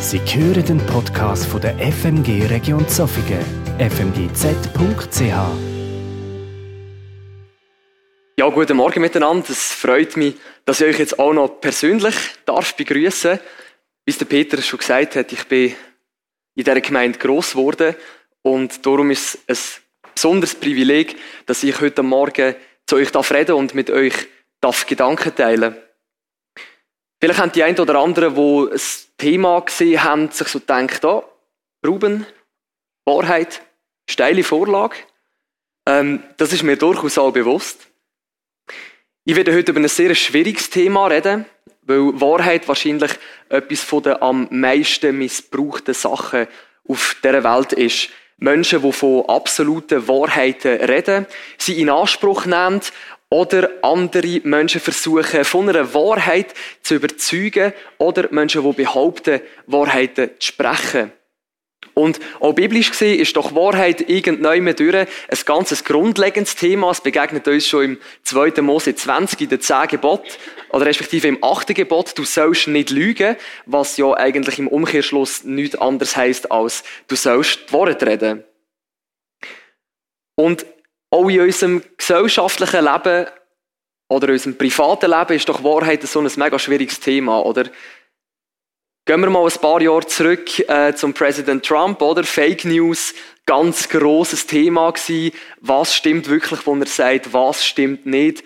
Sie 0.00 0.18
hören 0.18 0.64
den 0.64 0.78
Podcast 0.86 1.44
von 1.44 1.60
der 1.60 1.76
FMG 1.78 2.46
Region 2.46 2.88
Zofingen, 2.88 3.44
fmgz.ch. 3.78 5.20
Ja, 8.38 8.48
guten 8.48 8.78
Morgen 8.78 9.02
miteinander. 9.02 9.50
Es 9.50 9.74
freut 9.74 10.16
mich, 10.16 10.36
dass 10.64 10.80
ich 10.80 10.86
euch 10.86 10.98
jetzt 10.98 11.18
auch 11.18 11.34
noch 11.34 11.60
persönlich 11.60 12.14
darf 12.46 12.74
begrüßen. 12.76 13.38
Wie 14.06 14.12
der 14.12 14.24
Peter 14.24 14.62
schon 14.62 14.78
gesagt 14.78 15.16
hat, 15.16 15.32
ich 15.32 15.44
bin 15.44 15.74
in 16.54 16.64
dieser 16.64 16.80
Gemeinde 16.80 17.18
gross 17.18 17.52
geworden 17.52 17.94
und 18.40 18.86
darum 18.86 19.10
ist 19.10 19.38
es 19.48 19.82
ein 20.02 20.12
besonderes 20.14 20.54
Privileg, 20.54 21.16
dass 21.44 21.62
ich 21.62 21.78
heute 21.78 22.02
Morgen 22.02 22.54
zu 22.86 22.96
euch 22.96 23.12
darf 23.12 23.30
reden 23.32 23.54
und 23.54 23.74
mit 23.74 23.90
euch 23.90 24.14
darf 24.62 24.86
Gedanken 24.86 25.34
teilen. 25.34 25.76
Vielleicht 27.20 27.38
haben 27.38 27.52
die 27.52 27.62
einen 27.62 27.78
oder 27.78 27.96
anderen, 27.96 28.34
die 28.34 28.72
ein 28.72 28.80
Thema 29.18 29.60
gesehen 29.60 30.02
haben, 30.02 30.30
sich 30.30 30.48
so 30.48 30.58
gedacht, 30.58 31.04
oh, 31.04 31.22
Ruben, 31.86 32.26
Wahrheit, 33.04 33.60
steile 34.08 34.42
Vorlage. 34.42 34.96
Ähm, 35.86 36.22
das 36.38 36.52
ist 36.52 36.62
mir 36.62 36.76
durchaus 36.76 37.18
auch 37.18 37.32
bewusst. 37.32 37.86
Ich 39.24 39.36
werde 39.36 39.54
heute 39.54 39.72
über 39.72 39.80
ein 39.80 39.88
sehr 39.88 40.14
schwieriges 40.14 40.70
Thema 40.70 41.08
reden, 41.08 41.44
weil 41.82 42.20
Wahrheit 42.20 42.66
wahrscheinlich 42.66 43.12
etwas 43.50 43.80
von 43.80 44.02
den 44.02 44.22
am 44.22 44.48
meisten 44.50 45.18
missbrauchten 45.18 45.94
Sachen 45.94 46.46
auf 46.88 47.16
der 47.22 47.44
Welt 47.44 47.74
ist. 47.74 48.08
Menschen, 48.38 48.80
die 48.80 48.92
von 48.92 49.26
absoluten 49.28 50.08
Wahrheiten 50.08 50.80
reden, 50.80 51.26
sie 51.58 51.80
in 51.80 51.90
Anspruch 51.90 52.46
nehmen 52.46 52.80
oder 53.30 53.70
andere 53.82 54.40
Menschen 54.42 54.80
versuchen, 54.80 55.44
von 55.44 55.68
einer 55.68 55.94
Wahrheit 55.94 56.52
zu 56.82 56.96
überzeugen 56.96 57.72
oder 57.98 58.28
Menschen, 58.30 58.64
die 58.64 58.72
behaupten, 58.72 59.40
Wahrheiten 59.66 60.30
zu 60.38 60.48
sprechen. 60.48 61.12
Und 61.94 62.20
auch 62.40 62.54
biblisch 62.54 62.90
gesehen 62.90 63.18
ist 63.18 63.36
doch 63.36 63.54
Wahrheit 63.54 64.08
irgendwann 64.08 64.74
durch 64.76 64.94
ein 64.94 65.06
ganz 65.44 65.84
grundlegendes 65.84 66.56
Thema. 66.56 66.90
Es 66.90 67.00
begegnet 67.00 67.46
uns 67.48 67.66
schon 67.66 67.84
im 67.84 67.98
2. 68.22 68.62
Mose 68.62 68.94
20 68.94 69.40
in 69.42 69.48
den 69.48 69.60
10 69.60 69.88
Gebot 69.88 70.38
oder 70.70 70.86
respektive 70.86 71.28
im 71.28 71.42
8. 71.42 71.74
Gebot. 71.74 72.16
Du 72.16 72.24
sollst 72.24 72.68
nicht 72.68 72.90
lügen, 72.90 73.36
was 73.66 73.96
ja 73.96 74.12
eigentlich 74.14 74.58
im 74.58 74.68
Umkehrschluss 74.68 75.44
nichts 75.44 75.76
anderes 75.76 76.16
heißt 76.16 76.50
als 76.50 76.84
du 77.08 77.16
sollst 77.16 77.68
die 77.68 77.72
Wahrheit 77.72 78.02
reden. 78.02 78.44
Und 80.36 80.64
auch 81.10 81.28
in 81.28 81.40
unserem 81.40 81.82
gesellschaftlichen 81.96 82.84
Leben 82.84 83.26
oder 84.08 84.28
in 84.28 84.34
unserem 84.34 84.56
privaten 84.58 85.10
Leben 85.10 85.32
ist 85.34 85.48
doch 85.48 85.62
Wahrheit 85.62 86.02
so 86.02 86.20
ein 86.20 86.30
mega 86.36 86.58
schwieriges 86.58 87.00
Thema, 87.00 87.44
oder? 87.44 87.64
Gehen 89.06 89.20
wir 89.22 89.30
mal 89.30 89.44
ein 89.44 89.60
paar 89.60 89.80
Jahre 89.80 90.06
zurück 90.06 90.58
äh, 90.68 90.94
zum 90.94 91.14
Präsident 91.14 91.64
Trump, 91.64 92.00
oder? 92.02 92.22
Fake 92.22 92.64
News, 92.64 93.14
ganz 93.46 93.88
großes 93.88 94.46
Thema 94.46 94.90
gewesen. 94.92 95.32
Was 95.60 95.94
stimmt 95.94 96.28
wirklich, 96.28 96.66
wenn 96.66 96.82
er 96.82 96.86
sagt, 96.86 97.32
was 97.32 97.64
stimmt 97.64 98.06
nicht? 98.06 98.44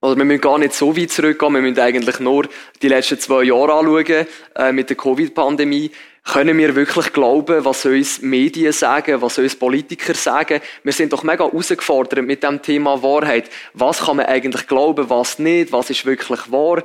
Oder 0.00 0.16
wir 0.16 0.24
müssen 0.24 0.40
gar 0.40 0.58
nicht 0.58 0.74
so 0.74 0.96
weit 0.96 1.10
zurückgehen, 1.10 1.54
wir 1.54 1.62
müssen 1.62 1.80
eigentlich 1.80 2.18
nur 2.18 2.48
die 2.82 2.88
letzten 2.88 3.18
zwei 3.18 3.44
Jahre 3.44 3.74
anschauen, 3.74 4.26
äh, 4.56 4.72
mit 4.72 4.90
der 4.90 4.96
Covid-Pandemie. 4.96 5.90
Können 6.24 6.56
wir 6.56 6.74
wirklich 6.74 7.12
glauben, 7.12 7.64
was 7.66 7.84
uns 7.84 8.22
Medien 8.22 8.72
sagen, 8.72 9.20
was 9.20 9.36
uns 9.36 9.56
Politiker 9.56 10.14
sagen? 10.14 10.60
Wir 10.82 10.92
sind 10.92 11.12
doch 11.12 11.22
mega 11.22 11.44
herausgefordert 11.44 12.24
mit 12.24 12.42
dem 12.42 12.62
Thema 12.62 13.02
Wahrheit. 13.02 13.50
Was 13.74 14.06
kann 14.06 14.16
man 14.16 14.26
eigentlich 14.26 14.66
glauben, 14.66 15.10
was 15.10 15.38
nicht? 15.38 15.70
Was 15.70 15.90
ist 15.90 16.06
wirklich 16.06 16.50
wahr? 16.50 16.82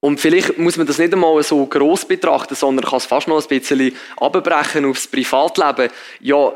Und 0.00 0.20
vielleicht 0.20 0.58
muss 0.58 0.76
man 0.76 0.86
das 0.86 0.98
nicht 0.98 1.14
einmal 1.14 1.42
so 1.42 1.64
gross 1.64 2.04
betrachten, 2.04 2.54
sondern 2.54 2.84
kann 2.84 2.98
es 2.98 3.06
fast 3.06 3.26
noch 3.26 3.40
ein 3.40 3.48
bisschen 3.48 3.96
abbrechen 4.18 4.84
aufs 4.84 5.08
Privatleben. 5.08 5.90
Ja, 6.20 6.52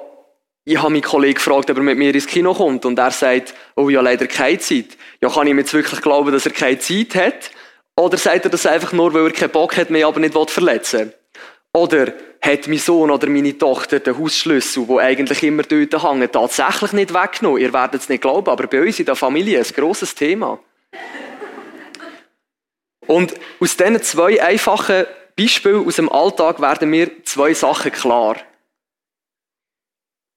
ich 0.66 0.76
habe 0.76 0.92
meinen 0.92 1.02
Kollegen 1.02 1.34
gefragt, 1.34 1.70
ob 1.70 1.76
er 1.78 1.82
mit 1.82 1.96
mir 1.96 2.14
ins 2.14 2.26
Kino 2.26 2.52
kommt 2.52 2.84
und 2.84 2.98
er 2.98 3.10
sagt, 3.10 3.54
oh 3.74 3.88
ja, 3.88 4.02
leider 4.02 4.26
keine 4.26 4.58
Zeit. 4.58 4.98
Ja, 5.22 5.30
kann 5.30 5.46
ich 5.46 5.54
mir 5.54 5.62
jetzt 5.62 5.72
wirklich 5.72 6.02
glauben, 6.02 6.30
dass 6.30 6.44
er 6.44 6.52
keine 6.52 6.78
Zeit 6.78 7.14
hat? 7.14 7.50
Oder 7.96 8.18
sagt 8.18 8.44
er 8.44 8.50
das 8.50 8.66
einfach 8.66 8.92
nur, 8.92 9.14
weil 9.14 9.24
er 9.24 9.32
keinen 9.32 9.50
Bock 9.50 9.76
hat, 9.78 9.88
mich 9.88 10.04
aber 10.04 10.20
nicht 10.20 10.50
verletzen 10.50 11.00
will? 11.00 11.19
Oder 11.72 12.12
hat 12.42 12.66
mein 12.66 12.78
Sohn 12.78 13.10
oder 13.10 13.28
meine 13.28 13.56
Tochter 13.56 14.00
den 14.00 14.18
Hausschlüssel, 14.18 14.88
wo 14.88 14.98
eigentlich 14.98 15.42
immer 15.42 15.62
dort 15.62 16.02
hängen, 16.02 16.32
tatsächlich 16.32 16.92
nicht 16.92 17.14
weggenommen? 17.14 17.60
Ihr 17.60 17.72
werdet 17.72 18.02
es 18.02 18.08
nicht 18.08 18.22
glauben, 18.22 18.50
aber 18.50 18.66
bei 18.66 18.82
uns 18.82 18.98
in 18.98 19.06
der 19.06 19.14
Familie 19.14 19.58
ein 19.58 19.74
grosses 19.74 20.14
Thema. 20.14 20.58
Und 23.06 23.34
aus 23.60 23.76
diesen 23.76 24.02
zwei 24.02 24.42
einfachen 24.42 25.06
Beispielen 25.36 25.86
aus 25.86 25.96
dem 25.96 26.10
Alltag 26.10 26.60
werden 26.60 26.90
mir 26.90 27.24
zwei 27.24 27.54
Sachen 27.54 27.92
klar. 27.92 28.36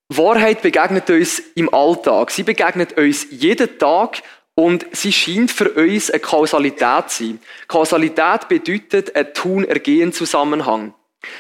Wahrheit 0.10 0.62
begegnet 0.62 1.10
uns 1.10 1.40
im 1.56 1.74
Alltag. 1.74 2.32
Sie 2.32 2.44
begegnet 2.44 2.98
uns 2.98 3.28
jeden 3.32 3.80
Tag 3.80 4.22
und 4.56 4.86
sie 4.92 5.12
scheint 5.12 5.52
für 5.52 5.72
uns 5.72 6.12
eine 6.12 6.20
Kausalität 6.20 7.10
zu 7.10 7.24
sein. 7.24 7.40
Kausalität 7.68 8.48
bedeutet 8.48 9.16
ein 9.16 9.34
Tun-Ergehen-Zusammenhang. 9.34 10.94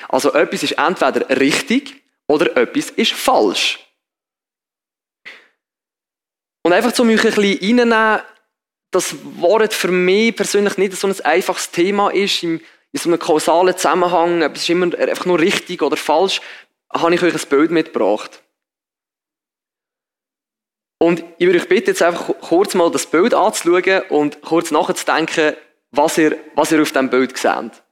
Also 0.09 0.33
etwas 0.33 0.63
ist 0.63 0.73
entweder 0.73 1.29
richtig 1.39 2.03
oder 2.27 2.55
etwas 2.57 2.89
ist 2.91 3.13
falsch. 3.13 3.79
Und 6.63 6.73
einfach 6.73 6.97
um 6.99 7.07
mich 7.07 7.23
ein 7.23 7.33
bisschen 7.33 7.79
reinnehmen, 7.79 8.21
das 8.91 9.15
Wort 9.39 9.73
für 9.73 9.89
mich 9.89 10.35
persönlich 10.35 10.77
nicht 10.77 10.93
so 10.93 11.07
ein 11.07 11.21
einfaches 11.21 11.71
Thema 11.71 12.09
ist, 12.09 12.43
in, 12.43 12.61
so 12.93 13.09
einem 13.09 13.19
kausalen 13.19 13.75
Zusammenhang, 13.75 14.43
es 14.43 14.61
ist 14.61 14.69
immer 14.69 14.97
einfach 14.97 15.25
nur 15.25 15.39
richtig 15.39 15.81
oder 15.81 15.97
falsch, 15.97 16.41
habe 16.93 17.15
ich 17.15 17.23
euch 17.23 17.33
ein 17.33 17.49
Bild 17.49 17.71
mitgebracht. 17.71 18.43
Und 20.99 21.23
ich 21.37 21.47
würde 21.47 21.59
euch 21.59 21.67
bitten, 21.67 21.89
jetzt 21.89 22.01
einfach 22.01 22.33
kurz 22.39 22.75
mal 22.75 22.89
das 22.91 23.07
Bild 23.07 23.33
anzuschauen 23.33 24.03
und 24.09 24.41
kurz 24.41 24.71
nachzudenken, 24.71 25.55
was 25.91 26.17
ihr, 26.17 26.37
was 26.55 26.71
ihr 26.71 26.81
auf 26.81 26.91
diesem 26.91 27.09
Bild 27.09 27.37
seht. 27.37 27.83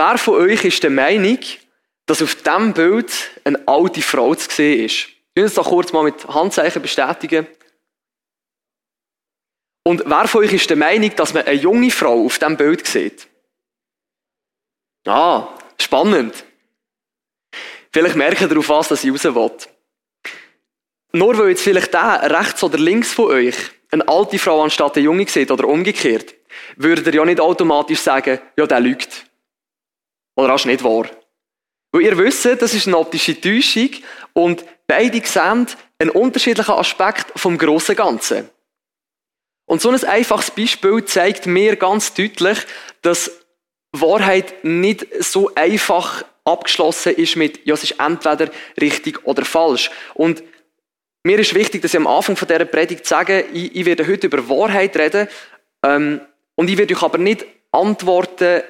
Wer 0.00 0.16
von 0.16 0.36
euch 0.36 0.64
ist 0.64 0.82
der 0.82 0.88
Meinung, 0.88 1.38
dass 2.06 2.22
auf 2.22 2.34
diesem 2.34 2.72
Bild 2.72 3.12
eine 3.44 3.60
alte 3.68 4.00
Frau 4.00 4.34
zu 4.34 4.50
sehen 4.50 4.86
ist? 4.86 5.08
Wir 5.34 5.44
uns 5.44 5.52
doch 5.52 5.68
kurz 5.68 5.92
mal 5.92 6.04
mit 6.04 6.26
Handzeichen 6.26 6.80
bestätigen. 6.80 7.46
Und 9.84 10.02
wer 10.06 10.26
von 10.26 10.42
euch 10.42 10.54
ist 10.54 10.70
der 10.70 10.78
Meinung, 10.78 11.14
dass 11.16 11.34
man 11.34 11.42
eine 11.46 11.60
junge 11.60 11.90
Frau 11.90 12.24
auf 12.24 12.38
diesem 12.38 12.56
Bild 12.56 12.86
sieht? 12.86 13.28
Ah, 15.06 15.48
spannend. 15.78 16.46
Vielleicht 17.92 18.16
merken 18.16 18.50
ihr 18.50 18.58
auf 18.58 18.70
was, 18.70 18.88
dass 18.88 19.04
ich 19.04 19.12
raus 19.12 19.24
will. 19.24 19.50
Nur 21.12 21.36
weil 21.36 21.50
jetzt 21.50 21.62
vielleicht 21.62 21.92
der 21.92 22.22
rechts 22.22 22.64
oder 22.64 22.78
links 22.78 23.12
von 23.12 23.26
euch 23.26 23.56
eine 23.90 24.08
alte 24.08 24.38
Frau 24.38 24.62
anstatt 24.62 24.96
eine 24.96 25.04
junge 25.04 25.28
sieht 25.28 25.50
oder 25.50 25.68
umgekehrt, 25.68 26.34
würdet 26.76 27.06
ihr 27.08 27.16
ja 27.16 27.24
nicht 27.26 27.38
automatisch 27.38 28.00
sagen, 28.00 28.38
ja, 28.56 28.66
der 28.66 28.80
lügt. 28.80 29.29
Oder 30.40 30.54
hast 30.54 30.64
nicht 30.64 30.82
wahr. 30.82 31.04
Weil 31.92 32.02
ihr 32.02 32.16
wisst, 32.16 32.46
das 32.46 32.72
ist 32.72 32.86
eine 32.86 32.96
optische 32.96 33.38
Täuschung 33.38 33.90
und 34.32 34.64
beide 34.86 35.20
sehen 35.26 35.66
einen 35.98 36.10
unterschiedlichen 36.10 36.72
Aspekt 36.72 37.26
vom 37.36 37.58
grossen 37.58 37.94
Ganzen. 37.94 38.48
Und 39.66 39.82
so 39.82 39.90
ein 39.90 40.02
einfaches 40.02 40.50
Beispiel 40.50 41.04
zeigt 41.04 41.46
mir 41.46 41.76
ganz 41.76 42.14
deutlich, 42.14 42.58
dass 43.02 43.30
Wahrheit 43.92 44.64
nicht 44.64 45.06
so 45.22 45.54
einfach 45.54 46.24
abgeschlossen 46.44 47.14
ist 47.16 47.36
mit, 47.36 47.66
ja, 47.66 47.74
es 47.74 47.84
ist 47.84 48.00
entweder 48.00 48.50
richtig 48.80 49.26
oder 49.26 49.44
falsch. 49.44 49.90
Und 50.14 50.42
mir 51.22 51.38
ist 51.38 51.54
wichtig, 51.54 51.82
dass 51.82 51.92
ich 51.92 52.00
am 52.00 52.06
Anfang 52.06 52.36
von 52.36 52.48
dieser 52.48 52.64
Predigt 52.64 53.06
sage, 53.06 53.44
ich, 53.52 53.76
ich 53.76 53.84
werde 53.84 54.06
heute 54.06 54.28
über 54.28 54.48
Wahrheit 54.48 54.96
reden, 54.96 55.28
ähm, 55.84 56.22
und 56.54 56.70
ich 56.70 56.78
werde 56.78 56.94
euch 56.94 57.02
aber 57.02 57.18
nicht 57.18 57.44
antworten, 57.72 58.62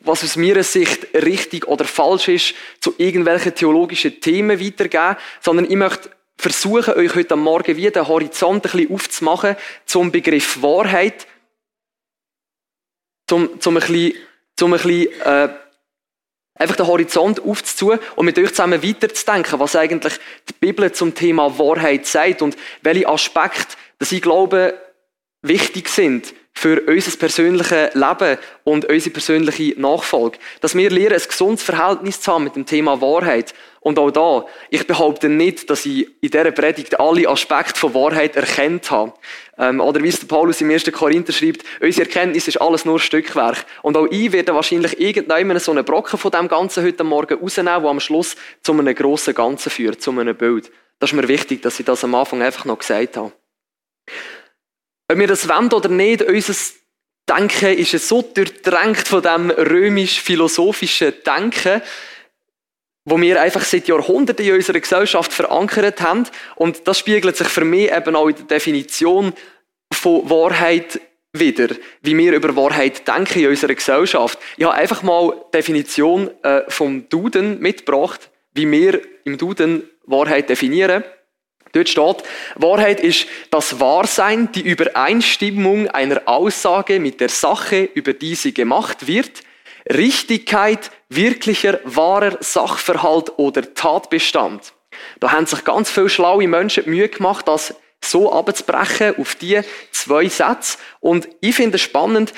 was 0.00 0.24
aus 0.24 0.36
meiner 0.36 0.62
Sicht 0.62 1.14
richtig 1.14 1.66
oder 1.66 1.84
falsch 1.84 2.28
ist, 2.28 2.54
zu 2.80 2.94
irgendwelchen 2.98 3.54
theologischen 3.54 4.20
Themen 4.20 4.60
weitergeben, 4.60 5.16
sondern 5.40 5.70
ich 5.70 5.76
möchte 5.76 6.10
versuchen, 6.36 6.94
euch 6.94 7.14
heute 7.14 7.36
Morgen 7.36 7.76
wieder 7.76 7.90
den 7.90 8.08
Horizont 8.08 8.64
ein 8.66 8.70
bisschen 8.70 8.92
aufzumachen 8.92 9.56
zum 9.86 10.10
Begriff 10.10 10.62
Wahrheit, 10.62 11.26
zum, 13.26 13.60
zum 13.60 13.76
ein 13.76 13.80
bisschen, 13.80 14.14
zum 14.56 14.72
ein 14.72 14.80
bisschen 14.80 15.20
äh, 15.20 15.48
einfach 16.54 16.76
den 16.76 16.86
Horizont 16.86 17.40
aufzutun 17.40 17.98
und 18.16 18.26
mit 18.26 18.38
euch 18.38 18.50
zusammen 18.50 18.82
weiterzudenken, 18.82 19.60
was 19.60 19.76
eigentlich 19.76 20.14
die 20.48 20.54
Bibel 20.58 20.90
zum 20.92 21.14
Thema 21.14 21.58
Wahrheit 21.58 22.06
sagt 22.06 22.42
und 22.42 22.56
welche 22.82 23.08
Aspekte, 23.08 23.76
dass 23.98 24.12
ich 24.12 24.22
glaube, 24.22 24.78
wichtig 25.42 25.88
sind 25.88 26.34
für 26.54 26.80
unser 26.86 27.16
persönliches 27.18 27.94
Leben 27.94 28.38
und 28.62 28.84
unsere 28.86 29.12
persönliche 29.12 29.78
Nachfolge. 29.78 30.38
Dass 30.60 30.74
wir 30.74 30.88
lernen, 30.88 31.14
ein 31.14 31.28
gesundes 31.28 31.62
Verhältnis 31.62 32.20
zu 32.20 32.32
haben 32.32 32.44
mit 32.44 32.56
dem 32.56 32.64
Thema 32.64 33.00
Wahrheit 33.00 33.54
Und 33.80 33.98
auch 33.98 34.10
da, 34.10 34.46
ich 34.70 34.86
behaupte 34.86 35.28
nicht, 35.28 35.68
dass 35.68 35.84
ich 35.84 36.06
in 36.22 36.30
dieser 36.30 36.52
Predigt 36.52 36.98
alle 36.98 37.28
Aspekte 37.28 37.78
von 37.78 37.92
Wahrheit 37.92 38.34
erkennt 38.34 38.90
habe. 38.90 39.12
Ähm, 39.58 39.80
oder 39.80 40.02
wie 40.02 40.08
es 40.08 40.20
der 40.20 40.26
Paulus 40.26 40.62
im 40.62 40.70
1. 40.70 40.90
Korinther 40.90 41.34
schreibt, 41.34 41.64
unsere 41.82 42.06
Erkenntnis 42.06 42.48
ist 42.48 42.60
alles 42.60 42.86
nur 42.86 42.98
Stückwerk. 42.98 43.66
Und 43.82 43.98
auch 43.98 44.06
ich 44.10 44.32
werde 44.32 44.54
wahrscheinlich 44.54 44.98
irgendwann 44.98 45.58
so 45.58 45.72
einen 45.72 45.84
Brocken 45.84 46.18
von 46.18 46.30
dem 46.30 46.48
Ganzen 46.48 46.82
heute 46.82 47.04
Morgen 47.04 47.38
rausnehmen, 47.38 47.82
der 47.82 47.90
am 47.90 48.00
Schluss 48.00 48.36
zu 48.62 48.72
einem 48.72 48.94
grossen 48.94 49.34
Ganzen 49.34 49.68
führt, 49.70 50.00
zu 50.00 50.12
einem 50.12 50.34
Bild. 50.34 50.70
Das 50.98 51.10
ist 51.10 51.16
mir 51.16 51.28
wichtig, 51.28 51.60
dass 51.60 51.78
ich 51.78 51.84
das 51.84 52.04
am 52.04 52.14
Anfang 52.14 52.40
einfach 52.40 52.64
noch 52.64 52.78
gesagt 52.78 53.18
habe. 53.18 53.32
Ob 55.08 55.18
wir 55.18 55.26
das 55.26 55.48
wollen 55.48 55.72
oder 55.72 55.88
nicht, 55.88 56.22
unser 56.22 56.54
Denken 57.28 57.78
ist 57.78 57.92
so 58.08 58.22
durchdrängt 58.22 59.08
von 59.08 59.22
dem 59.22 59.50
römisch-philosophischen 59.50 61.14
Denken, 61.24 61.82
wo 63.06 63.20
wir 63.20 63.40
einfach 63.40 63.62
seit 63.62 63.88
Jahrhunderten 63.88 64.44
in 64.44 64.54
unserer 64.54 64.80
Gesellschaft 64.80 65.32
verankert 65.32 66.00
haben. 66.00 66.26
Und 66.56 66.86
das 66.86 66.98
spiegelt 66.98 67.36
sich 67.36 67.48
für 67.48 67.64
mich 67.64 67.92
eben 67.92 68.16
auch 68.16 68.28
in 68.28 68.36
der 68.36 68.44
Definition 68.44 69.32
von 69.92 70.28
Wahrheit 70.28 71.00
wieder, 71.32 71.68
wie 72.02 72.16
wir 72.16 72.32
über 72.32 72.54
Wahrheit 72.56 73.06
denken 73.06 73.40
in 73.40 73.48
unserer 73.48 73.74
Gesellschaft. 73.74 74.38
Ich 74.56 74.64
habe 74.64 74.74
einfach 74.74 75.02
mal 75.02 75.34
die 75.48 75.58
Definition 75.58 76.30
äh, 76.42 76.62
vom 76.68 77.08
Duden 77.08 77.60
mitgebracht, 77.60 78.30
wie 78.52 78.70
wir 78.70 79.00
im 79.24 79.36
Duden 79.36 79.88
Wahrheit 80.04 80.48
definieren. 80.48 81.04
Dort 81.74 81.88
steht, 81.88 82.22
Wahrheit 82.54 83.00
ist 83.00 83.26
das 83.50 83.80
Wahrsein, 83.80 84.52
die 84.52 84.62
Übereinstimmung 84.62 85.88
einer 85.88 86.22
Aussage 86.26 87.00
mit 87.00 87.20
der 87.20 87.28
Sache, 87.28 87.88
über 87.94 88.12
die 88.12 88.36
sie 88.36 88.54
gemacht 88.54 89.06
wird, 89.06 89.42
Richtigkeit 89.92 90.90
wirklicher, 91.08 91.80
wahrer 91.84 92.38
Sachverhalt 92.40 93.32
oder 93.38 93.74
Tatbestand. 93.74 94.72
Da 95.18 95.32
haben 95.32 95.46
sich 95.46 95.64
ganz 95.64 95.90
viele 95.90 96.08
schlaue 96.08 96.46
Menschen 96.46 96.88
Mühe 96.88 97.08
gemacht, 97.08 97.48
das 97.48 97.74
so 98.00 98.32
abzubrechen 98.32 99.16
auf 99.18 99.34
die 99.34 99.60
zwei 99.90 100.28
Sätze. 100.28 100.78
Und 101.00 101.28
ich 101.40 101.56
finde 101.56 101.76
es 101.76 101.82
spannend, 101.82 102.32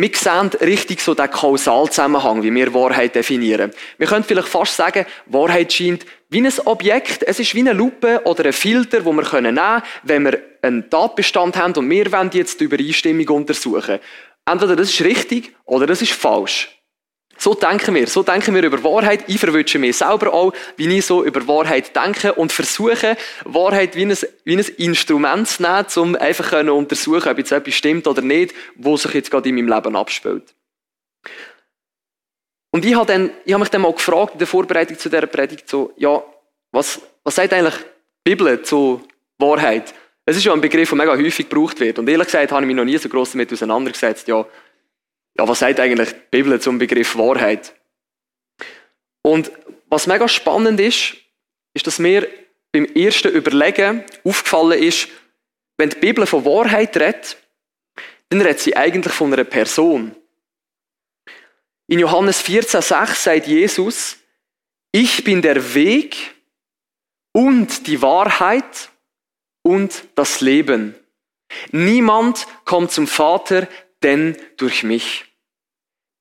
wir 0.00 0.10
sehen 0.14 0.50
richtig 0.62 1.02
so 1.02 1.14
den 1.14 1.30
Kausalzusammenhang, 1.30 2.42
wie 2.42 2.54
wir 2.54 2.72
Wahrheit 2.72 3.14
definieren. 3.14 3.70
Wir 3.98 4.06
können 4.06 4.24
vielleicht 4.24 4.48
fast 4.48 4.76
sagen, 4.76 5.04
Wahrheit 5.26 5.72
scheint 5.72 6.06
wie 6.30 6.40
ein 6.40 6.52
Objekt, 6.64 7.22
es 7.24 7.38
ist 7.38 7.54
wie 7.54 7.60
eine 7.60 7.74
Lupe 7.74 8.22
oder 8.24 8.46
ein 8.46 8.52
Filter, 8.54 9.04
wo 9.04 9.12
wir 9.12 9.22
nehmen 9.22 9.30
können, 9.30 9.60
wenn 10.04 10.24
wir 10.24 10.40
einen 10.62 10.88
Tatbestand 10.88 11.56
haben 11.56 11.74
und 11.74 11.90
wir 11.90 12.10
wollen 12.10 12.30
jetzt 12.32 12.60
die 12.60 12.64
Übereinstimmung 12.64 13.28
untersuchen. 13.28 13.98
Entweder 14.46 14.76
das 14.76 14.88
ist 14.88 15.02
richtig 15.02 15.54
oder 15.66 15.86
das 15.86 16.00
ist 16.00 16.12
falsch. 16.12 16.79
So 17.42 17.54
denken 17.54 17.94
wir. 17.94 18.06
So 18.06 18.22
denken 18.22 18.54
wir 18.54 18.62
über 18.62 18.84
Wahrheit. 18.84 19.24
Ich 19.26 19.40
verwünsche 19.40 19.78
mir 19.78 19.94
selber 19.94 20.34
auch, 20.34 20.52
wie 20.76 20.94
ich 20.98 21.06
so 21.06 21.24
über 21.24 21.48
Wahrheit 21.48 21.96
denke 21.96 22.34
und 22.34 22.52
versuche, 22.52 23.16
Wahrheit 23.46 23.96
wie 23.96 24.04
ein, 24.04 24.14
wie 24.44 24.58
ein 24.58 24.66
Instrument 24.76 25.48
zu 25.48 25.62
nehmen, 25.62 25.86
um 25.96 26.16
einfach 26.16 26.50
zu 26.50 26.74
untersuchen, 26.74 27.30
ob 27.30 27.38
jetzt 27.38 27.50
etwas 27.50 27.72
stimmt 27.72 28.06
oder 28.06 28.20
nicht, 28.20 28.54
wo 28.74 28.94
sich 28.98 29.14
jetzt 29.14 29.30
gerade 29.30 29.48
in 29.48 29.54
meinem 29.54 29.68
Leben 29.68 29.96
abspielt. 29.96 30.54
Und 32.72 32.84
ich 32.84 32.94
habe, 32.94 33.10
dann, 33.10 33.30
ich 33.46 33.54
habe 33.54 33.60
mich 33.60 33.70
dann 33.70 33.80
mal 33.80 33.94
gefragt 33.94 34.34
in 34.34 34.38
der 34.38 34.46
Vorbereitung 34.46 34.98
zu 34.98 35.08
dieser 35.08 35.26
Predigt, 35.26 35.66
so, 35.66 35.94
ja, 35.96 36.22
was, 36.72 37.00
was 37.24 37.36
sagt 37.36 37.54
eigentlich 37.54 37.74
die 38.26 38.34
Bibel 38.34 38.60
zu 38.60 39.00
Wahrheit? 39.38 39.94
Es 40.26 40.36
ist 40.36 40.44
ja 40.44 40.52
ein 40.52 40.60
Begriff, 40.60 40.90
der 40.90 40.98
mega 40.98 41.16
häufig 41.16 41.48
gebraucht 41.48 41.80
wird. 41.80 41.98
Und 41.98 42.06
ehrlich 42.06 42.26
gesagt 42.26 42.52
habe 42.52 42.62
ich 42.62 42.66
mich 42.66 42.76
noch 42.76 42.84
nie 42.84 42.98
so 42.98 43.08
gross 43.08 43.32
damit 43.32 43.50
auseinandergesetzt. 43.50 44.28
Ja, 44.28 44.44
ja, 45.40 45.48
was 45.48 45.60
sagt 45.60 45.80
eigentlich 45.80 46.10
die 46.10 46.20
Bibel 46.30 46.60
zum 46.60 46.78
Begriff 46.78 47.16
Wahrheit? 47.16 47.74
Und 49.22 49.50
was 49.88 50.06
mega 50.06 50.28
spannend 50.28 50.78
ist, 50.78 51.16
ist, 51.72 51.86
dass 51.86 51.98
mir 51.98 52.28
beim 52.72 52.84
ersten 52.84 53.28
Überlegen 53.28 54.04
aufgefallen 54.22 54.82
ist, 54.82 55.08
wenn 55.78 55.88
die 55.88 55.96
Bibel 55.96 56.26
von 56.26 56.44
Wahrheit 56.44 56.94
redet, 56.98 57.38
dann 58.28 58.42
redet 58.42 58.60
sie 58.60 58.76
eigentlich 58.76 59.14
von 59.14 59.32
einer 59.32 59.44
Person. 59.44 60.14
In 61.88 62.00
Johannes 62.00 62.44
14,6 62.44 63.14
sagt 63.14 63.46
Jesus, 63.46 64.18
ich 64.92 65.24
bin 65.24 65.40
der 65.40 65.74
Weg 65.74 66.34
und 67.32 67.86
die 67.86 68.02
Wahrheit 68.02 68.90
und 69.62 70.04
das 70.16 70.42
Leben. 70.42 70.94
Niemand 71.72 72.46
kommt 72.66 72.92
zum 72.92 73.06
Vater, 73.06 73.66
denn 74.02 74.36
durch 74.58 74.82
mich. 74.82 75.29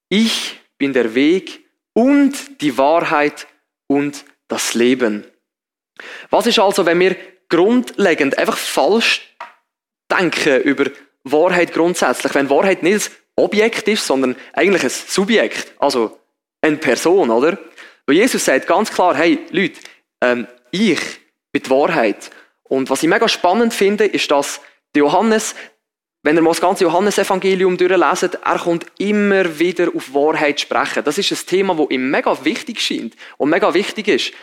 Ich 0.10 0.60
bin 0.78 0.94
der 0.94 1.14
Weg 1.14 1.66
und 1.94 2.62
die 2.62 2.78
Wahrheit 2.78 3.48
und 3.88 4.26
das 4.48 4.74
Leben. 4.74 5.26
Was 6.30 6.48
ist 6.48 6.60
also, 6.60 6.86
wenn 6.86 7.00
wir 7.00 7.16
grundlegend 7.50 8.38
einfach 8.38 8.58
falsch 8.58 9.36
denken 10.12 10.62
über 10.62 10.90
Wahrheit 11.24 11.74
grundsätzlich? 11.74 12.34
Wenn 12.34 12.50
Wahrheit 12.50 12.82
nicht 12.82 13.08
ein 13.08 13.44
Objekt 13.44 13.88
ist, 13.88 14.06
sondern 14.06 14.36
eigentlich 14.54 14.84
ein 14.84 14.90
Subjekt, 14.90 15.74
also 15.80 16.20
eine 16.62 16.78
Person, 16.78 17.30
oder? 17.30 17.58
Weil 18.06 18.16
Jesus 18.16 18.46
sagt 18.46 18.66
ganz 18.66 18.92
klar, 18.92 19.16
hey, 19.16 19.46
Leute, 19.52 19.80
ähm, 20.22 20.48
ich 20.72 21.00
bin 21.52 21.64
die 21.64 21.70
Wahrheit. 21.70 22.32
Und 22.64 22.90
was 22.90 23.04
ich 23.04 23.10
mega 23.10 23.28
spannend 23.28 23.74
finde, 23.74 24.06
ist, 24.06 24.30
dass 24.32 24.62
Johannes 24.96 25.56
wenn 26.22 26.36
ihr 26.36 26.42
mal 26.42 26.52
das 26.52 26.62
ganze 26.62 26.84
Johannesevangelium 26.84 27.78
durchlesen, 27.78 28.32
er 28.44 28.60
kommt 28.60 28.86
immer 28.98 29.58
wieder 29.58 29.88
auf 29.96 30.14
Wahrheit 30.14 30.60
sprechen. 30.60 31.04
Das 31.04 31.18
ist 31.18 31.32
ein 31.32 31.48
Thema, 31.48 31.76
das 31.76 31.90
ihm 31.90 32.10
mega 32.12 32.44
wichtig 32.44 32.82
scheint 32.82 33.16
und 33.38 33.50
mega 33.50 33.74
wichtig 33.74 34.08
ist. 34.10 34.34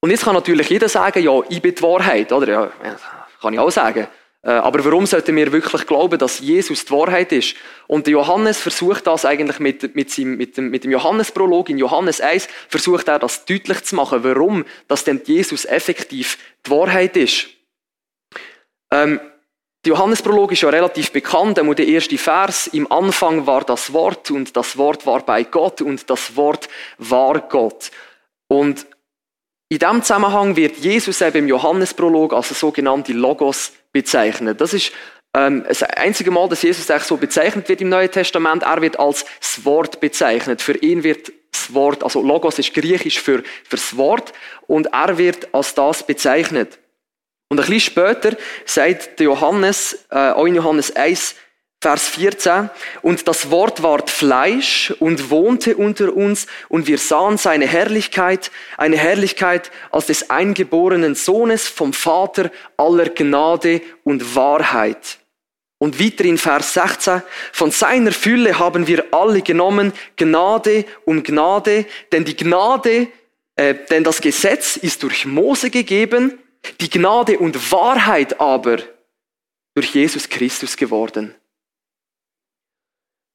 Und 0.00 0.10
jetzt 0.10 0.24
kann 0.24 0.34
natürlich 0.34 0.68
jeder 0.68 0.88
sagen, 0.88 1.22
ja, 1.22 1.40
ich 1.48 1.60
bin 1.60 1.74
die 1.74 1.82
Wahrheit, 1.82 2.32
oder? 2.32 2.48
Ja, 2.48 2.72
kann 3.40 3.52
ich 3.52 3.58
auch 3.58 3.70
sagen. 3.70 4.06
Äh, 4.42 4.50
aber 4.50 4.84
warum 4.84 5.06
sollten 5.06 5.34
wir 5.36 5.50
wirklich 5.52 5.86
glauben, 5.86 6.18
dass 6.18 6.40
Jesus 6.40 6.84
die 6.84 6.92
Wahrheit 6.92 7.32
ist? 7.32 7.56
Und 7.86 8.06
Johannes 8.06 8.60
versucht 8.60 9.06
das 9.06 9.24
eigentlich 9.24 9.58
mit, 9.58 9.94
mit, 9.94 10.10
seinem, 10.10 10.36
mit 10.36 10.56
dem, 10.56 10.68
mit 10.70 10.84
dem 10.84 10.90
Johannesprolog 10.90 11.70
in 11.70 11.78
Johannes 11.78 12.20
1, 12.20 12.48
versucht 12.68 13.08
er 13.08 13.18
das 13.18 13.46
deutlich 13.46 13.82
zu 13.84 13.96
machen, 13.96 14.24
warum 14.24 14.64
dass 14.88 15.04
denn 15.04 15.22
Jesus 15.24 15.64
effektiv 15.64 16.38
die 16.66 16.70
Wahrheit 16.70 17.16
ist. 17.16 17.48
Ähm, 18.90 19.20
der 19.84 19.90
Johannesprolog 19.90 20.52
ist 20.52 20.62
ja 20.62 20.70
relativ 20.70 21.12
bekannt, 21.12 21.58
einmal 21.58 21.74
der 21.74 21.86
erste 21.86 22.16
Vers. 22.16 22.68
Im 22.68 22.90
Anfang 22.90 23.46
war 23.46 23.64
das 23.64 23.92
Wort 23.92 24.30
und 24.30 24.56
das 24.56 24.78
Wort 24.78 25.06
war 25.06 25.20
bei 25.20 25.44
Gott 25.44 25.82
und 25.82 26.08
das 26.08 26.36
Wort 26.36 26.68
war 26.98 27.40
Gott. 27.40 27.90
Und 28.48 28.86
in 29.68 29.78
diesem 29.78 30.02
Zusammenhang 30.02 30.56
wird 30.56 30.78
Jesus 30.78 31.20
eben 31.20 31.38
im 31.38 31.48
Johannesprolog 31.48 32.32
als 32.32 32.48
der 32.48 32.56
sogenannte 32.56 33.12
Logos 33.12 33.72
bezeichnet. 33.92 34.60
Das 34.60 34.72
ist 34.72 34.92
ähm, 35.36 35.64
das 35.66 35.82
einzige 35.82 36.30
Mal, 36.30 36.48
dass 36.48 36.62
Jesus 36.62 36.90
eigentlich 36.90 37.04
so 37.04 37.16
bezeichnet 37.16 37.68
wird 37.68 37.80
im 37.80 37.88
Neuen 37.88 38.10
Testament. 38.10 38.62
Er 38.62 38.80
wird 38.80 38.98
als 38.98 39.26
das 39.40 39.64
Wort 39.64 40.00
bezeichnet. 40.00 40.62
Für 40.62 40.76
ihn 40.76 41.02
wird 41.02 41.32
das 41.52 41.74
Wort, 41.74 42.02
also 42.02 42.22
Logos 42.22 42.58
ist 42.58 42.72
griechisch 42.72 43.20
für, 43.20 43.42
für 43.64 43.76
das 43.76 43.96
Wort 43.96 44.32
und 44.66 44.86
er 44.92 45.18
wird 45.18 45.54
als 45.54 45.74
das 45.74 46.06
bezeichnet. 46.06 46.78
Und 47.54 47.60
ein 47.60 47.66
bisschen 47.66 47.92
später 47.92 48.36
sagt 48.64 49.20
Johannes, 49.20 50.06
äh, 50.10 50.30
auch 50.30 50.44
in 50.44 50.56
Johannes 50.56 50.96
1, 50.96 51.36
Vers 51.80 52.08
14, 52.08 52.68
und 53.00 53.28
das 53.28 53.48
Wort 53.48 53.80
ward 53.80 54.10
Fleisch 54.10 54.92
und 54.98 55.30
wohnte 55.30 55.76
unter 55.76 56.16
uns, 56.16 56.48
und 56.68 56.88
wir 56.88 56.98
sahen 56.98 57.38
seine 57.38 57.68
Herrlichkeit, 57.68 58.50
eine 58.76 58.96
Herrlichkeit 58.96 59.70
als 59.92 60.06
des 60.06 60.30
eingeborenen 60.30 61.14
Sohnes 61.14 61.68
vom 61.68 61.92
Vater 61.92 62.50
aller 62.76 63.08
Gnade 63.10 63.82
und 64.02 64.34
Wahrheit. 64.34 65.18
Und 65.78 66.00
weiter 66.00 66.24
in 66.24 66.38
Vers 66.38 66.74
16, 66.74 67.22
von 67.52 67.70
seiner 67.70 68.10
Fülle 68.10 68.58
haben 68.58 68.88
wir 68.88 69.04
alle 69.12 69.42
genommen, 69.42 69.92
Gnade 70.16 70.86
um 71.04 71.22
Gnade, 71.22 71.86
denn 72.10 72.24
die 72.24 72.36
Gnade, 72.36 73.06
äh, 73.54 73.76
denn 73.90 74.02
das 74.02 74.20
Gesetz 74.20 74.76
ist 74.76 75.04
durch 75.04 75.24
Mose 75.24 75.70
gegeben, 75.70 76.40
die 76.80 76.90
Gnade 76.90 77.38
und 77.38 77.72
Wahrheit 77.72 78.40
aber 78.40 78.78
durch 79.74 79.94
Jesus 79.94 80.28
Christus 80.28 80.76
geworden. 80.76 81.34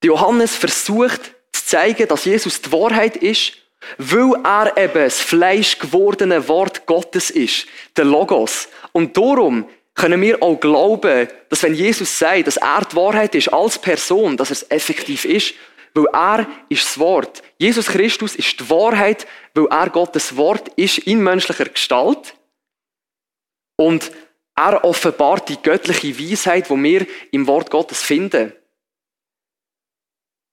Johannes 0.03 0.55
versucht 0.55 1.36
zu 1.51 1.65
zeigen, 1.65 2.07
dass 2.07 2.25
Jesus 2.25 2.62
die 2.62 2.71
Wahrheit 2.71 3.17
ist, 3.17 3.53
weil 3.98 4.33
er 4.43 4.77
eben 4.77 5.03
das 5.03 5.19
fleischgewordene 5.21 6.48
Wort 6.48 6.86
Gottes 6.86 7.29
ist, 7.29 7.67
der 7.98 8.05
Logos. 8.05 8.69
Und 8.91 9.15
darum 9.17 9.67
können 9.95 10.21
wir 10.21 10.41
auch 10.41 10.59
glauben, 10.59 11.27
dass 11.50 11.63
wenn 11.63 11.75
Jesus 11.75 12.17
sagt, 12.17 12.48
dass 12.48 12.57
er 12.57 12.86
die 12.86 12.95
Wahrheit 12.95 13.36
ist 13.36 13.50
als 13.50 13.77
Person, 13.77 14.38
dass 14.38 14.51
es 14.51 14.69
effektiv 14.71 15.25
ist, 15.25 15.53
weil 15.93 16.05
er 16.13 16.48
ist 16.69 16.83
das 16.86 17.00
Wort. 17.00 17.41
Jesus 17.57 17.88
Christus 17.88 18.36
ist 18.36 18.59
die 18.59 18.69
Wahrheit, 18.69 19.27
weil 19.53 19.67
er 19.69 19.89
Gottes 19.89 20.38
Wort 20.38 20.69
ist 20.75 21.00
in 21.00 21.21
menschlicher 21.21 21.65
Gestalt. 21.65 22.36
Und 23.79 24.12
er 24.57 24.83
offenbart 24.83 25.48
die 25.48 25.62
göttliche 25.62 26.19
Weisheit, 26.19 26.69
wo 26.69 26.75
wir 26.75 27.07
im 27.31 27.48
Wort 27.48 27.71
Gottes 27.71 28.03
finden. 28.03 28.51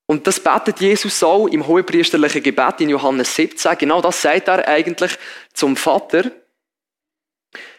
Und 0.06 0.28
das 0.28 0.38
betet 0.38 0.78
Jesus 0.78 1.24
auch 1.24 1.48
im 1.48 1.66
hohepriesterlichen 1.66 2.40
Gebet 2.40 2.80
in 2.82 2.90
Johannes 2.90 3.34
17. 3.34 3.78
Genau 3.78 4.00
das 4.00 4.22
sagt 4.22 4.46
er 4.46 4.68
eigentlich 4.68 5.18
zum 5.52 5.76
Vater. 5.76 6.30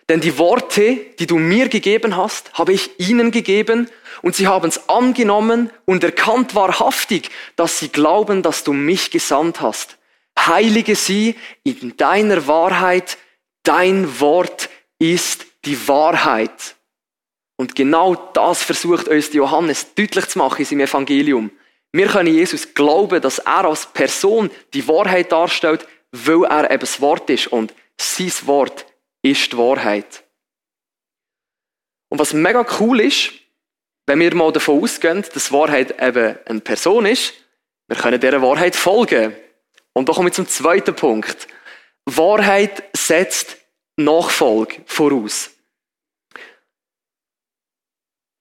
Denn 0.09 0.19
die 0.19 0.37
Worte, 0.37 0.97
die 1.17 1.27
du 1.27 1.37
mir 1.37 1.69
gegeben 1.69 2.17
hast, 2.17 2.51
habe 2.55 2.73
ich 2.73 2.99
ihnen 2.99 3.31
gegeben 3.31 3.89
und 4.21 4.35
sie 4.35 4.47
haben 4.47 4.67
es 4.67 4.89
angenommen 4.89 5.69
und 5.85 6.03
erkannt 6.03 6.55
wahrhaftig, 6.55 7.29
dass 7.55 7.79
sie 7.79 7.87
glauben, 7.87 8.43
dass 8.43 8.65
du 8.65 8.73
mich 8.73 9.11
gesandt 9.11 9.61
hast. 9.61 9.97
Heilige 10.37 10.97
sie 10.97 11.35
in 11.63 11.95
deiner 11.95 12.47
Wahrheit, 12.47 13.17
dein 13.63 14.19
Wort 14.19 14.69
ist 14.99 15.45
die 15.65 15.87
Wahrheit. 15.87 16.75
Und 17.57 17.75
genau 17.75 18.15
das 18.15 18.63
versucht 18.63 19.07
uns 19.07 19.33
Johannes 19.33 19.93
deutlich 19.95 20.27
zu 20.27 20.39
machen 20.39 20.59
in 20.59 20.65
seinem 20.65 20.81
Evangelium. 20.81 21.51
Wir 21.91 22.07
können 22.07 22.33
Jesus 22.33 22.73
glauben, 22.73 23.21
dass 23.21 23.39
er 23.39 23.65
als 23.65 23.87
Person 23.87 24.51
die 24.73 24.87
Wahrheit 24.87 25.31
darstellt, 25.31 25.87
weil 26.11 26.43
er 26.45 26.69
eben 26.69 26.79
das 26.79 27.01
Wort 27.01 27.29
ist 27.29 27.47
und 27.47 27.73
sein 27.99 28.31
Wort 28.43 28.85
ist 29.23 29.51
die 29.51 29.57
Wahrheit. 29.57 30.23
Und 32.09 32.19
was 32.19 32.33
mega 32.33 32.65
cool 32.79 33.01
ist, 33.01 33.31
wenn 34.05 34.19
wir 34.19 34.33
mal 34.35 34.51
davon 34.51 34.81
ausgehen, 34.81 35.25
dass 35.33 35.51
Wahrheit 35.51 36.01
eben 36.01 36.37
eine 36.45 36.61
Person 36.61 37.05
ist, 37.05 37.33
wir 37.87 37.97
können 37.97 38.19
dieser 38.19 38.41
Wahrheit 38.41 38.75
folgen. 38.75 39.35
Und 39.93 40.07
da 40.07 40.13
komme 40.13 40.29
ich 40.29 40.35
zum 40.35 40.47
zweiten 40.47 40.95
Punkt. 40.95 41.47
Wahrheit 42.05 42.83
setzt 42.95 43.57
Nachfolge 43.97 44.81
voraus. 44.85 45.51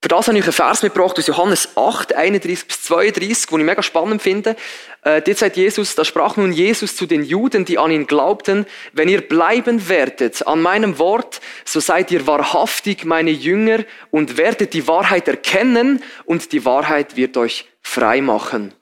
Für 0.06 0.10
das 0.10 0.28
habe 0.28 0.38
ich 0.38 0.44
einen 0.44 0.52
Vers 0.52 0.84
mitgebracht 0.84 1.18
aus 1.18 1.26
Johannes 1.26 1.76
8, 1.76 2.14
31 2.14 2.68
bis 2.68 2.82
32, 2.82 3.46
den 3.46 3.58
ich 3.58 3.66
mega 3.66 3.82
spannend 3.82 4.22
finde. 4.22 4.54
Äh, 5.02 5.20
dort 5.20 5.38
sagt 5.38 5.56
Jesus, 5.56 5.96
da 5.96 6.04
sprach 6.04 6.36
nun 6.36 6.52
Jesus 6.52 6.94
zu 6.94 7.06
den 7.06 7.24
Juden, 7.24 7.64
die 7.64 7.76
an 7.76 7.90
ihn 7.90 8.06
glaubten, 8.06 8.66
wenn 8.92 9.08
ihr 9.08 9.20
bleiben 9.20 9.88
werdet 9.88 10.46
an 10.46 10.62
meinem 10.62 11.00
Wort, 11.00 11.40
so 11.64 11.80
seid 11.80 12.12
ihr 12.12 12.28
wahrhaftig 12.28 13.04
meine 13.04 13.32
Jünger 13.32 13.84
und 14.12 14.36
werdet 14.36 14.74
die 14.74 14.86
Wahrheit 14.86 15.26
erkennen 15.26 16.04
und 16.24 16.52
die 16.52 16.64
Wahrheit 16.64 17.16
wird 17.16 17.36
euch 17.36 17.64
frei 17.82 18.20
machen. 18.20 18.74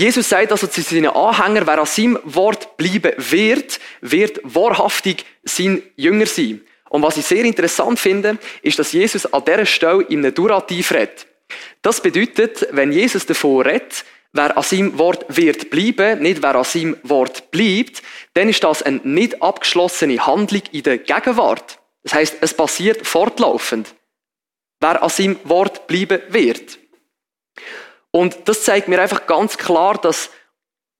Jesus 0.00 0.30
sagt 0.30 0.50
also 0.50 0.66
zu 0.66 0.80
seinen 0.80 1.10
Anhängern, 1.10 1.66
wer 1.66 1.78
an 1.78 1.84
seinem 1.84 2.18
Wort 2.24 2.78
bleiben 2.78 3.12
wird, 3.18 3.78
wird 4.00 4.40
wahrhaftig 4.44 5.26
sein 5.44 5.82
Jünger 5.94 6.24
sein. 6.24 6.62
Und 6.88 7.02
was 7.02 7.18
ich 7.18 7.26
sehr 7.26 7.44
interessant 7.44 8.00
finde, 8.00 8.38
ist, 8.62 8.78
dass 8.78 8.92
Jesus 8.92 9.30
an 9.30 9.44
dieser 9.44 9.66
Stelle 9.66 10.04
in 10.04 10.20
einem 10.20 10.34
Durativ 10.34 10.92
redet. 10.92 11.26
Das 11.82 12.00
bedeutet, 12.00 12.66
wenn 12.70 12.92
Jesus 12.92 13.26
davon 13.26 13.60
redet, 13.60 14.06
wer 14.32 14.56
an 14.56 14.62
seinem 14.62 14.96
Wort 14.96 15.26
wird 15.28 15.68
bleiben, 15.68 16.22
nicht 16.22 16.42
wer 16.42 16.54
an 16.54 16.64
seinem 16.64 16.96
Wort 17.02 17.50
bleibt, 17.50 18.02
dann 18.32 18.48
ist 18.48 18.64
das 18.64 18.82
eine 18.82 19.02
nicht 19.04 19.42
abgeschlossene 19.42 20.26
Handlung 20.26 20.62
in 20.72 20.82
der 20.82 20.96
Gegenwart. 20.96 21.78
Das 22.04 22.14
heißt, 22.14 22.36
es 22.40 22.54
passiert 22.54 23.06
fortlaufend. 23.06 23.94
Wer 24.80 25.02
an 25.02 25.10
seinem 25.10 25.36
Wort 25.44 25.86
bleiben 25.86 26.22
wird. 26.30 26.79
Und 28.12 28.48
das 28.48 28.64
zeigt 28.64 28.88
mir 28.88 29.00
einfach 29.00 29.26
ganz 29.26 29.56
klar, 29.56 29.98
dass, 29.98 30.30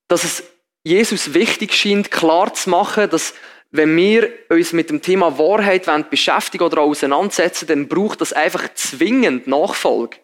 dass 0.07 0.23
es 0.23 0.43
Jesus 0.83 1.33
wichtig 1.33 1.73
scheint, 1.73 2.09
klar 2.11 2.53
zu 2.53 2.69
machen, 2.69 3.09
dass 3.09 3.33
wenn 3.71 3.95
wir 3.95 4.29
uns 4.49 4.73
mit 4.73 4.89
dem 4.89 5.01
Thema 5.01 5.37
Wahrheit 5.37 5.87
beschäftigen 6.09 6.63
oder 6.63 6.81
auseinandersetzen, 6.81 7.67
dann 7.67 7.87
braucht 7.87 8.21
das 8.21 8.33
einfach 8.33 8.73
zwingend 8.73 9.47
Nachfolge. 9.47 10.17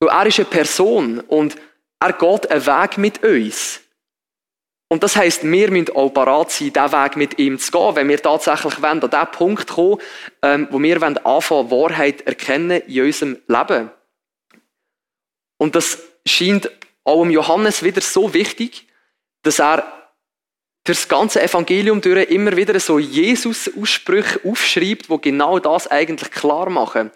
Weil 0.00 0.10
er 0.10 0.26
ist 0.26 0.38
eine 0.38 0.46
Person 0.46 1.20
und 1.20 1.56
er 2.00 2.12
geht 2.12 2.50
einen 2.50 2.66
Weg 2.66 2.98
mit 2.98 3.24
uns. 3.24 3.80
Und 4.90 5.02
das 5.02 5.16
heisst, 5.16 5.42
wir 5.42 5.70
müssen 5.70 5.94
auch 5.94 6.10
parat 6.10 6.50
sein, 6.50 6.72
diesen 6.72 6.92
Weg 6.92 7.16
mit 7.16 7.38
ihm 7.38 7.58
zu 7.58 7.72
gehen, 7.72 7.96
wenn 7.96 8.08
wir 8.08 8.22
tatsächlich 8.22 8.80
wollen, 8.80 9.02
an 9.02 9.10
den 9.10 9.32
Punkt 9.32 9.66
kommen, 9.66 9.98
ähm, 10.42 10.68
wo 10.70 10.80
wir 10.80 11.02
anfangen, 11.02 11.70
Wahrheit 11.70 12.22
erkennen 12.22 12.82
in 12.82 13.04
unserem 13.04 13.38
Leben. 13.48 13.90
Und 15.58 15.74
das 15.74 15.98
scheint 16.24 16.70
auch 17.04 17.22
im 17.22 17.30
Johannes 17.30 17.82
wieder 17.82 18.00
so 18.00 18.32
wichtig, 18.32 18.86
dass 19.42 19.58
er 19.58 19.98
durch 20.84 20.98
das 21.00 21.08
ganze 21.08 21.42
Evangelium 21.42 22.00
durch 22.00 22.30
immer 22.30 22.56
wieder 22.56 22.78
so 22.80 22.98
Jesus-Aussprüche 22.98 24.40
aufschreibt, 24.44 25.10
wo 25.10 25.18
genau 25.18 25.58
das 25.58 25.86
eigentlich 25.86 26.30
klar 26.30 26.70
machen. 26.70 27.10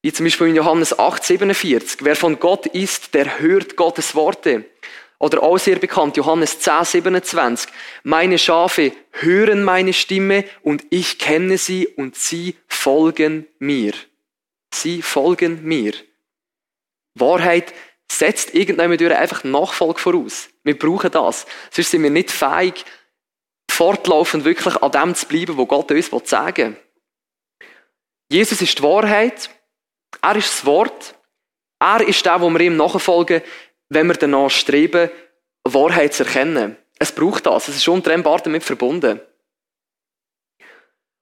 Wie 0.00 0.12
zum 0.12 0.24
Beispiel 0.24 0.48
in 0.48 0.56
Johannes 0.56 0.98
8, 0.98 1.22
47. 1.22 2.04
Wer 2.04 2.16
von 2.16 2.38
Gott 2.38 2.66
ist, 2.66 3.14
der 3.14 3.40
hört 3.40 3.76
Gottes 3.76 4.14
Worte. 4.14 4.64
Oder 5.18 5.42
auch 5.42 5.58
sehr 5.58 5.76
bekannt, 5.76 6.16
Johannes 6.16 6.60
10, 6.60 6.84
27. 6.84 7.70
Meine 8.02 8.38
Schafe 8.38 8.92
hören 9.12 9.64
meine 9.64 9.92
Stimme 9.92 10.44
und 10.62 10.84
ich 10.90 11.18
kenne 11.18 11.56
sie 11.56 11.86
und 11.86 12.16
sie 12.16 12.56
folgen 12.68 13.46
mir. 13.58 13.92
Sie 14.74 15.00
folgen 15.02 15.62
mir. 15.62 15.94
Wahrheit 17.14 17.72
setzt 18.10 18.54
irgendjemand 18.54 19.00
durch 19.00 19.14
einfach 19.14 19.44
Nachfolge 19.44 20.00
voraus. 20.00 20.48
Wir 20.62 20.78
brauchen 20.78 21.10
das. 21.10 21.46
Sonst 21.70 21.90
sind 21.90 22.02
wir 22.02 22.10
nicht 22.10 22.30
fähig, 22.30 22.84
fortlaufend 23.70 24.44
wirklich 24.44 24.76
an 24.82 24.92
dem 24.92 25.14
zu 25.14 25.26
bleiben, 25.26 25.56
wo 25.56 25.66
Gott 25.66 25.90
uns 25.90 26.10
sagen 26.30 26.76
will. 26.76 26.84
Jesus 28.30 28.62
ist 28.62 28.78
die 28.78 28.82
Wahrheit. 28.82 29.50
Er 30.22 30.36
ist 30.36 30.48
das 30.48 30.64
Wort. 30.64 31.14
Er 31.80 32.06
ist 32.06 32.24
der, 32.24 32.40
wo 32.40 32.48
wir 32.50 32.60
ihm 32.60 32.76
nachfolgen, 32.76 33.42
wenn 33.88 34.06
wir 34.06 34.14
danach 34.14 34.50
streben, 34.50 35.10
Wahrheit 35.64 36.14
zu 36.14 36.24
erkennen. 36.24 36.76
Es 36.98 37.12
braucht 37.12 37.46
das. 37.46 37.68
Es 37.68 37.76
ist 37.76 37.88
untrennbar 37.88 38.40
damit 38.40 38.62
verbunden. 38.62 39.20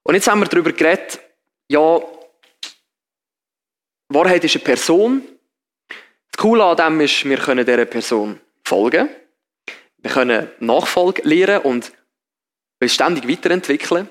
Und 0.05 0.15
jetzt 0.15 0.29
haben 0.29 0.41
wir 0.41 0.47
darüber 0.47 0.73
geredet, 0.73 1.21
ja, 1.69 2.01
Wahrheit 4.09 4.45
ist 4.45 4.57
eine 4.57 4.65
Person. 4.65 5.27
Das 6.33 6.43
Coole 6.43 6.65
an 6.65 6.77
dem 6.77 7.01
ist, 7.01 7.25
wir 7.25 7.39
können 7.39 7.65
dieser 7.65 7.85
Person 7.85 8.41
folgen. 8.65 9.09
Wir 9.99 10.11
können 10.11 10.51
Nachfolge 10.59 11.23
lernen 11.23 11.62
und 11.62 11.93
uns 12.81 12.95
ständig 12.95 13.29
weiterentwickeln. 13.29 14.09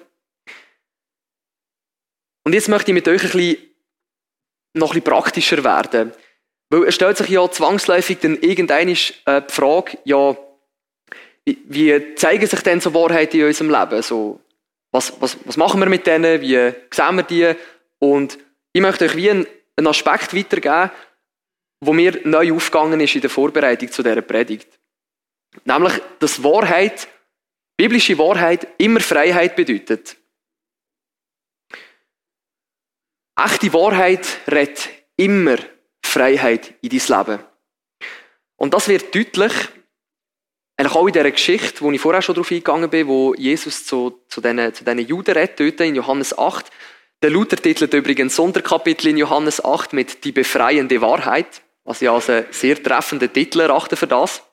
Und 2.43 2.53
jetzt 2.53 2.69
möchte 2.69 2.91
ich 2.91 2.95
mit 2.95 3.07
euch 3.07 3.23
ein 3.23 3.31
bisschen, 3.31 3.57
noch 4.73 4.91
ein 4.93 5.01
bisschen 5.01 5.03
praktischer 5.03 5.63
werden. 5.63 6.13
Weil 6.69 6.85
es 6.85 6.95
stellt 6.95 7.17
sich 7.17 7.27
ja 7.29 7.49
zwangsläufig 7.51 8.19
dann 8.19 8.37
irgendeine 8.37 8.91
äh, 8.91 9.41
die 9.41 9.53
Frage, 9.53 9.97
ja, 10.05 10.37
wie 11.45 12.15
zeigen 12.15 12.47
sich 12.47 12.61
denn 12.61 12.79
so 12.79 12.93
Wahrheiten 12.93 13.39
in 13.39 13.47
unserem 13.47 13.71
Leben? 13.71 14.01
So, 14.01 14.39
was, 14.91 15.19
was, 15.19 15.37
was 15.45 15.57
machen 15.57 15.81
wir 15.81 15.89
mit 15.89 16.07
denen? 16.07 16.41
Wie 16.41 16.73
sehen 16.91 17.15
wir 17.15 17.23
die? 17.23 17.55
Und 17.99 18.37
ich 18.73 18.81
möchte 18.81 19.05
euch 19.05 19.15
wie 19.15 19.31
einen, 19.31 19.47
einen 19.75 19.87
Aspekt 19.87 20.35
weitergeben, 20.35 20.91
wo 21.81 21.93
mir 21.93 22.21
neu 22.23 22.53
aufgegangen 22.53 22.99
ist 23.01 23.15
in 23.15 23.21
der 23.21 23.29
Vorbereitung 23.29 23.91
zu 23.91 24.03
dieser 24.03 24.21
Predigt. 24.21 24.79
Nämlich, 25.65 25.93
dass 26.19 26.43
Wahrheit, 26.43 27.07
biblische 27.75 28.17
Wahrheit, 28.17 28.67
immer 28.77 29.01
Freiheit 29.01 29.55
bedeutet. 29.55 30.15
Echte 33.37 33.73
Wahrheit 33.73 34.27
redet 34.49 34.89
immer 35.17 35.57
Freiheit 36.03 36.75
in 36.81 36.89
dein 36.89 37.17
Leben. 37.17 37.43
Und 38.57 38.73
das 38.73 38.87
wird 38.87 39.13
deutlich, 39.15 39.53
eigentlich 40.77 40.95
auch 40.95 41.07
in 41.07 41.13
dieser 41.13 41.31
Geschichte, 41.31 41.81
wo 41.81 41.91
ich 41.91 42.01
vorher 42.01 42.21
schon 42.21 42.35
darauf 42.35 42.51
eingegangen 42.51 42.89
bin, 42.89 43.07
wo 43.07 43.33
Jesus 43.35 43.85
zu, 43.85 44.21
zu 44.27 44.41
diesen, 44.41 44.73
zu 44.73 44.83
diesen 44.83 44.99
Juden 44.99 45.33
dort 45.33 45.79
in 45.79 45.95
Johannes 45.95 46.37
8. 46.37 46.71
Der 47.23 47.29
Luther 47.29 47.55
titelt 47.55 47.93
übrigens 47.93 48.35
Sonderkapitel 48.35 49.07
in 49.07 49.17
Johannes 49.17 49.63
8 49.63 49.93
mit 49.93 50.23
Die 50.23 50.31
befreiende 50.31 51.01
Wahrheit, 51.01 51.61
was 51.83 52.01
ich 52.01 52.09
als 52.09 52.29
einen 52.29 52.45
sehr 52.51 52.81
treffenden 52.81 53.31
Titel 53.31 53.61
erachte 53.61 53.95
für 53.95 54.07
das. 54.07 54.43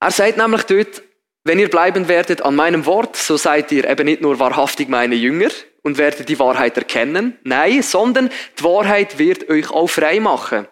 Er 0.00 0.10
sagt 0.10 0.36
nämlich 0.36 0.62
dort, 0.64 1.02
wenn 1.44 1.58
ihr 1.58 1.70
bleiben 1.70 2.08
werdet 2.08 2.42
an 2.42 2.56
meinem 2.56 2.84
Wort, 2.86 3.16
so 3.16 3.36
seid 3.36 3.72
ihr 3.72 3.88
eben 3.88 4.04
nicht 4.04 4.20
nur 4.20 4.38
wahrhaftig 4.38 4.88
meine 4.88 5.14
Jünger 5.14 5.50
und 5.82 5.98
werdet 5.98 6.28
die 6.28 6.38
Wahrheit 6.38 6.76
erkennen, 6.76 7.38
nein, 7.42 7.82
sondern 7.82 8.30
die 8.58 8.64
Wahrheit 8.64 9.18
wird 9.18 9.48
euch 9.48 9.70
auch 9.70 9.88
frei 9.88 10.20
machen. 10.20 10.68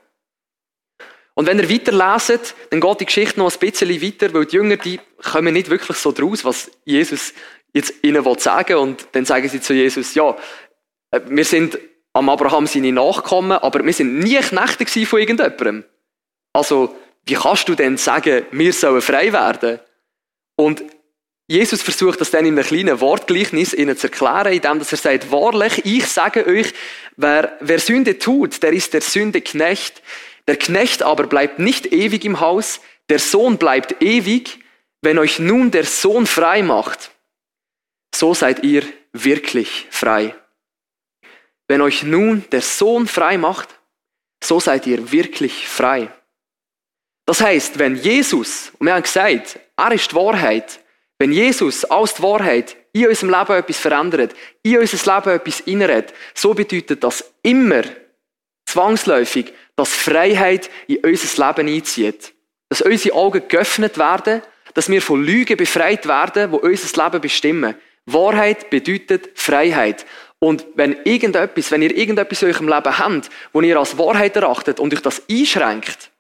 Und 1.34 1.46
wenn 1.46 1.58
ihr 1.58 1.70
weiterleset, 1.70 2.54
dann 2.70 2.80
geht 2.80 3.00
die 3.00 3.06
Geschichte 3.06 3.38
noch 3.38 3.52
ein 3.52 3.58
bisschen 3.58 4.02
weiter, 4.02 4.32
weil 4.32 4.46
die 4.46 4.56
Jünger, 4.56 4.76
die 4.76 5.00
kommen 5.22 5.52
nicht 5.52 5.68
wirklich 5.68 5.98
so 5.98 6.12
draus, 6.12 6.44
was 6.44 6.70
Jesus 6.84 7.34
jetzt 7.74 7.92
ihnen 8.02 8.24
sagen 8.38 8.68
will. 8.70 8.76
Und 8.76 9.08
dann 9.12 9.26
sagen 9.26 9.48
sie 9.48 9.60
zu 9.60 9.74
Jesus, 9.74 10.14
ja, 10.14 10.36
äh, 11.10 11.20
wir 11.26 11.44
sind 11.44 11.78
am 12.16 12.30
Abraham 12.30 12.66
seine 12.66 12.92
Nachkommen, 12.92 13.58
aber 13.58 13.84
wir 13.84 13.92
sind 13.92 14.20
nie 14.20 14.38
Knechte 14.38 15.06
von 15.06 15.20
irgendjemandem. 15.20 15.84
Also, 16.54 16.96
wie 17.26 17.34
kannst 17.34 17.68
du 17.68 17.74
denn 17.74 17.98
sagen, 17.98 18.46
wir 18.52 18.72
sollen 18.72 19.02
frei 19.02 19.34
werden? 19.34 19.80
Und 20.56 20.82
Jesus 21.46 21.82
versucht 21.82 22.22
das 22.22 22.30
dann 22.30 22.46
in 22.46 22.58
einem 22.58 22.66
kleinen 22.66 23.00
Wortgleichnis 23.02 23.74
ihnen 23.74 23.98
zu 23.98 24.06
erklären, 24.06 24.54
indem 24.54 24.78
er 24.78 24.84
sagt, 24.84 25.30
wahrlich, 25.30 25.84
ich 25.84 26.06
sage 26.06 26.46
euch, 26.46 26.72
wer, 27.16 27.54
wer 27.60 27.78
Sünde 27.78 28.18
tut, 28.18 28.62
der 28.62 28.72
ist 28.72 28.94
der 28.94 29.02
Sünde 29.02 29.42
Knecht. 29.42 30.02
Der 30.48 30.56
Knecht 30.56 31.02
aber 31.02 31.26
bleibt 31.26 31.58
nicht 31.58 31.92
ewig 31.92 32.24
im 32.24 32.40
Haus, 32.40 32.80
der 33.10 33.18
Sohn 33.18 33.58
bleibt 33.58 34.02
ewig. 34.02 34.60
Wenn 35.02 35.18
euch 35.18 35.38
nun 35.38 35.70
der 35.70 35.84
Sohn 35.84 36.26
frei 36.26 36.62
macht, 36.62 37.10
so 38.14 38.32
seid 38.32 38.64
ihr 38.64 38.84
wirklich 39.12 39.86
frei. 39.90 40.34
Wenn 41.68 41.80
euch 41.80 42.02
nun 42.02 42.44
der 42.52 42.62
Sohn 42.62 43.06
frei 43.06 43.38
macht, 43.38 43.78
so 44.42 44.60
seid 44.60 44.86
ihr 44.86 45.10
wirklich 45.12 45.66
frei. 45.68 46.10
Das 47.24 47.40
heißt, 47.40 47.78
wenn 47.78 47.96
Jesus, 47.96 48.72
und 48.78 48.86
wir 48.86 48.94
haben 48.94 49.02
gesagt, 49.02 49.58
er 49.76 49.92
ist 49.92 50.12
die 50.12 50.16
Wahrheit, 50.16 50.80
wenn 51.18 51.32
Jesus 51.32 51.84
aus 51.84 52.14
der 52.14 52.24
Wahrheit 52.24 52.76
in 52.92 53.08
unserem 53.08 53.30
Leben 53.30 53.52
etwas 53.52 53.78
verändert, 53.78 54.34
in 54.62 54.78
unser 54.78 55.14
Leben 55.14 55.30
etwas 55.34 55.60
inneret, 55.60 56.14
so 56.34 56.54
bedeutet 56.54 57.02
das 57.02 57.24
immer 57.42 57.82
zwangsläufig, 58.66 59.52
dass 59.74 59.92
Freiheit 59.92 60.70
in 60.86 60.98
unser 60.98 61.46
Leben 61.46 61.68
einzieht. 61.68 62.32
Dass 62.68 62.82
unsere 62.82 63.14
Augen 63.16 63.48
geöffnet 63.48 63.98
werden, 63.98 64.42
dass 64.74 64.88
wir 64.88 65.00
von 65.00 65.22
Lügen 65.22 65.56
befreit 65.56 66.06
werden, 66.06 66.52
wo 66.52 66.56
unser 66.56 67.04
Leben 67.04 67.20
bestimmen. 67.20 67.74
Wahrheit 68.06 68.70
bedeutet 68.70 69.30
Freiheit. 69.34 70.06
Und 70.38 70.66
wenn 70.74 70.92
irgendetwas, 71.04 71.70
wenn 71.70 71.82
ihr 71.82 71.96
irgendetwas 71.96 72.42
in 72.42 72.48
eurem 72.48 72.68
Leben 72.68 72.98
habt, 72.98 73.30
wo 73.52 73.60
ihr 73.62 73.78
als 73.78 73.96
Wahrheit 73.96 74.36
erachtet 74.36 74.80
und 74.80 74.92
euch 74.92 75.00
das 75.00 75.22
einschränkt, 75.30 76.10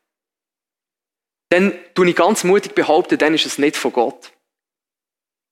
dann 1.50 1.78
tue 1.94 2.10
ich 2.10 2.16
ganz 2.16 2.42
mutig 2.44 2.74
behaupten, 2.74 3.18
dann 3.18 3.34
ist 3.34 3.46
es 3.46 3.58
nicht 3.58 3.76
von 3.76 3.92
Gott. 3.92 4.32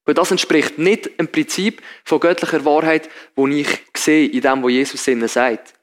Weil 0.06 0.14
das 0.14 0.30
entspricht 0.30 0.78
nicht 0.78 1.18
dem 1.18 1.28
Prinzip 1.28 1.82
von 2.04 2.20
göttlicher 2.20 2.64
Wahrheit, 2.64 3.08
wo 3.36 3.46
ich 3.46 3.68
sehe 3.96 4.28
in 4.28 4.40
dem, 4.40 4.62
was 4.62 4.70
Jesus 4.70 5.08
ihnen 5.08 5.28
sagt. 5.28 5.74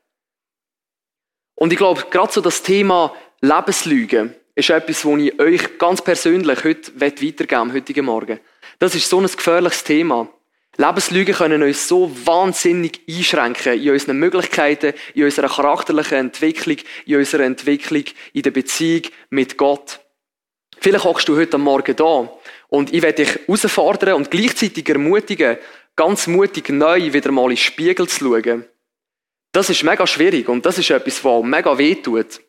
Und 1.56 1.72
ich 1.72 1.78
glaube, 1.78 2.06
gerade 2.10 2.32
so 2.32 2.42
das 2.42 2.62
Thema 2.64 3.16
Lebenslüge 3.42 4.36
ist 4.56 4.70
etwas, 4.70 5.06
wo 5.06 5.18
ich 5.18 5.40
euch 5.40 5.78
ganz 5.78 6.02
persönlich 6.02 6.64
heute 6.64 7.00
weitergeben 7.00 7.74
heute 7.74 8.02
Morgen. 8.02 8.40
Das 8.80 8.96
ist 8.96 9.10
so 9.10 9.20
ein 9.20 9.28
gefährliches 9.28 9.84
Thema. 9.84 10.28
Lebenslügen 10.78 11.36
können 11.36 11.64
uns 11.64 11.88
so 11.88 12.10
wahnsinnig 12.26 13.02
einschränken 13.08 13.82
in 13.82 13.92
unseren 13.92 14.18
Möglichkeiten, 14.18 14.94
in 15.14 15.26
unserer 15.26 15.50
charakterlichen 15.50 16.18
Entwicklung, 16.18 16.78
in 17.06 17.18
unserer 17.18 17.44
Entwicklung 17.44 18.06
in 18.34 18.42
der 18.42 18.52
Beziehung 18.52 19.04
mit 19.30 19.58
Gott. 19.58 20.00
Vielleicht 20.80 21.04
hockst 21.04 21.28
du 21.28 21.38
heute 21.38 21.58
Morgen 21.58 21.96
da 21.96 22.32
und 22.70 22.94
ich 22.94 23.02
werde 23.02 23.26
dich 23.26 23.40
herausfordern 23.48 24.16
und 24.16 24.32
gleichzeitig 24.32 24.88
ermutigen, 24.88 25.58
ganz 25.96 26.26
mutig 26.28 26.70
neu 26.70 27.14
wieder 27.14 27.32
mal 27.32 27.44
in 27.44 27.50
den 27.50 27.58
Spiegel 27.58 28.08
zu 28.08 28.20
schauen. 28.20 28.66
Das 29.52 29.70
ist 29.70 29.84
mega 29.84 30.08
schwierig 30.08 30.48
und 30.48 30.66
das 30.66 30.78
ist 30.78 30.90
etwas, 30.90 31.24
was 31.24 31.44
mega 31.44 31.78
weh 31.78 31.96
tut. 31.96 32.40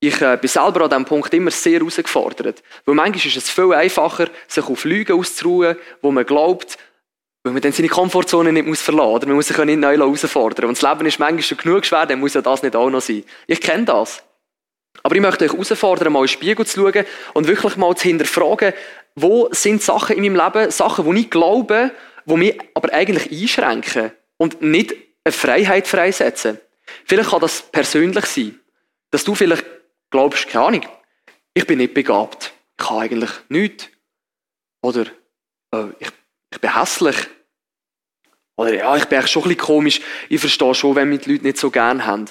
Ich 0.00 0.20
äh, 0.20 0.36
bin 0.40 0.48
selber 0.48 0.82
an 0.82 0.90
diesem 0.90 1.04
Punkt 1.04 1.32
immer 1.32 1.52
sehr 1.52 1.78
herausgefordert. 1.78 2.64
Weil 2.84 2.94
manchmal 2.96 3.24
ist 3.24 3.36
es 3.36 3.50
viel 3.50 3.72
einfacher, 3.72 4.28
sich 4.48 4.64
auf 4.64 4.84
Lügen 4.84 5.16
auszuruhen, 5.16 5.76
wo 6.00 6.10
man 6.10 6.26
glaubt, 6.26 6.76
weil 7.44 7.52
man 7.52 7.62
dann 7.62 7.72
seine 7.72 7.88
Komfortzone 7.88 8.52
nicht 8.52 8.66
muss 8.66 8.82
verlassen 8.82 9.12
muss. 9.12 9.26
Man 9.26 9.36
muss 9.36 9.48
sich 9.48 9.58
nicht 9.58 9.78
neu 9.78 9.96
herausfordern. 9.96 10.66
Und 10.66 10.80
das 10.80 10.88
Leben 10.88 11.06
ist 11.06 11.18
manchmal 11.18 11.42
schon 11.42 11.58
genug 11.58 11.84
schwer, 11.84 12.06
dann 12.06 12.20
muss 12.20 12.34
ja 12.34 12.42
das 12.42 12.62
nicht 12.62 12.76
auch 12.76 12.90
noch 12.90 13.00
sein. 13.00 13.24
Ich 13.46 13.60
kenne 13.60 13.84
das. 13.84 14.22
Aber 15.02 15.14
ich 15.14 15.20
möchte 15.20 15.44
euch 15.44 15.52
herausfordern, 15.52 16.12
mal 16.12 16.20
in 16.20 16.26
den 16.26 16.28
Spiegel 16.28 16.66
zu 16.66 16.80
schauen 16.80 17.04
und 17.34 17.46
wirklich 17.46 17.76
mal 17.76 17.96
zu 17.96 18.04
hinterfragen, 18.04 18.72
wo 19.14 19.48
sind 19.50 19.82
Sachen 19.82 20.16
in 20.16 20.32
meinem 20.32 20.36
Leben, 20.36 20.70
Sachen, 20.70 21.12
die 21.12 21.20
ich 21.22 21.30
glaube, 21.30 21.90
die 22.26 22.36
mich 22.36 22.60
aber 22.74 22.92
eigentlich 22.92 23.30
einschränken 23.30 24.12
und 24.36 24.62
nicht 24.62 24.94
eine 25.24 25.32
Freiheit 25.32 25.88
freisetzen. 25.88 26.58
Vielleicht 27.04 27.30
kann 27.30 27.40
das 27.40 27.62
persönlich 27.62 28.26
sein, 28.26 28.60
dass 29.10 29.24
du 29.24 29.34
vielleicht 29.34 29.64
glaubst, 30.10 30.48
keine 30.48 30.64
Ahnung, 30.66 30.86
ich 31.54 31.66
bin 31.66 31.78
nicht 31.78 31.94
begabt, 31.94 32.52
ich 32.78 32.86
kann 32.86 32.98
eigentlich 32.98 33.30
nichts. 33.48 33.88
Oder 34.82 35.06
äh, 35.72 35.86
ich, 35.98 36.08
hässlich. 36.74 37.16
Oder 38.56 38.74
ja, 38.74 38.96
ich 38.96 39.06
bin 39.06 39.18
eigentlich 39.18 39.30
schon 39.30 39.42
ein 39.42 39.48
bisschen 39.48 39.66
komisch. 39.66 40.00
Ich 40.28 40.40
verstehe 40.40 40.74
schon, 40.74 40.94
wenn 40.94 41.08
mich 41.08 41.20
die 41.20 41.32
Leute 41.32 41.44
nicht 41.44 41.58
so 41.58 41.70
gern 41.70 42.06
haben. 42.06 42.26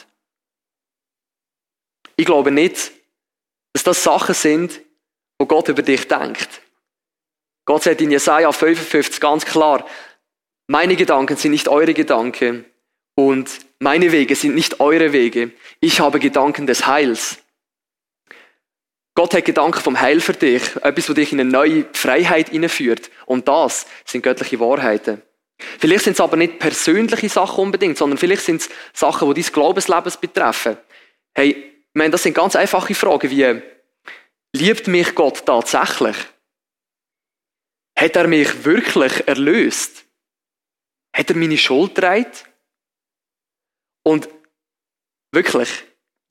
Ich 2.15 2.25
glaube 2.25 2.51
nicht, 2.51 2.91
dass 3.73 3.83
das 3.83 4.03
Sachen 4.03 4.35
sind, 4.35 4.81
wo 5.39 5.45
Gott 5.45 5.69
über 5.69 5.81
dich 5.81 6.07
denkt. 6.07 6.61
Gott 7.65 7.83
sagt 7.83 8.01
in 8.01 8.11
Jesaja 8.11 8.51
55 8.51 9.19
ganz 9.19 9.45
klar, 9.45 9.87
meine 10.67 10.95
Gedanken 10.95 11.35
sind 11.35 11.51
nicht 11.51 11.67
eure 11.67 11.93
Gedanken 11.93 12.65
und 13.15 13.49
meine 13.79 14.11
Wege 14.11 14.35
sind 14.35 14.55
nicht 14.55 14.79
eure 14.79 15.11
Wege. 15.13 15.51
Ich 15.79 15.99
habe 15.99 16.19
Gedanken 16.19 16.67
des 16.67 16.85
Heils. 16.85 17.39
Gott 19.13 19.33
hat 19.33 19.45
Gedanken 19.45 19.81
vom 19.81 19.99
Heil 19.99 20.21
für 20.21 20.33
dich, 20.33 20.75
etwas, 20.77 21.09
was 21.09 21.15
dich 21.15 21.33
in 21.33 21.39
eine 21.41 21.49
neue 21.49 21.85
Freiheit 21.93 22.49
hineinführt. 22.49 23.11
Und 23.25 23.47
das 23.47 23.85
sind 24.05 24.23
göttliche 24.23 24.59
Wahrheiten. 24.59 25.21
Vielleicht 25.79 26.05
sind 26.05 26.13
es 26.13 26.21
aber 26.21 26.37
nicht 26.37 26.59
persönliche 26.59 27.29
Sachen 27.29 27.63
unbedingt, 27.63 27.97
sondern 27.97 28.17
vielleicht 28.17 28.43
sind 28.43 28.61
es 28.61 28.69
Sachen, 28.93 29.31
die 29.33 29.41
dein 29.41 29.53
Glaubensleben 29.53 30.13
betreffen. 30.19 30.77
Hey, 31.35 31.49
ich 31.49 31.93
meine, 31.93 32.11
das 32.11 32.23
sind 32.23 32.33
ganz 32.33 32.55
einfache 32.55 32.95
Fragen 32.95 33.29
wie, 33.29 33.61
liebt 34.55 34.87
mich 34.87 35.13
Gott 35.13 35.45
tatsächlich? 35.45 36.15
Hat 37.97 38.15
er 38.15 38.27
mich 38.27 38.63
wirklich 38.65 39.27
erlöst? 39.27 40.05
Hat 41.15 41.29
er 41.29 41.35
meine 41.35 41.57
Schuld 41.57 41.95
getragen? 41.95 42.31
Und 44.03 44.29
wirklich, 45.31 45.69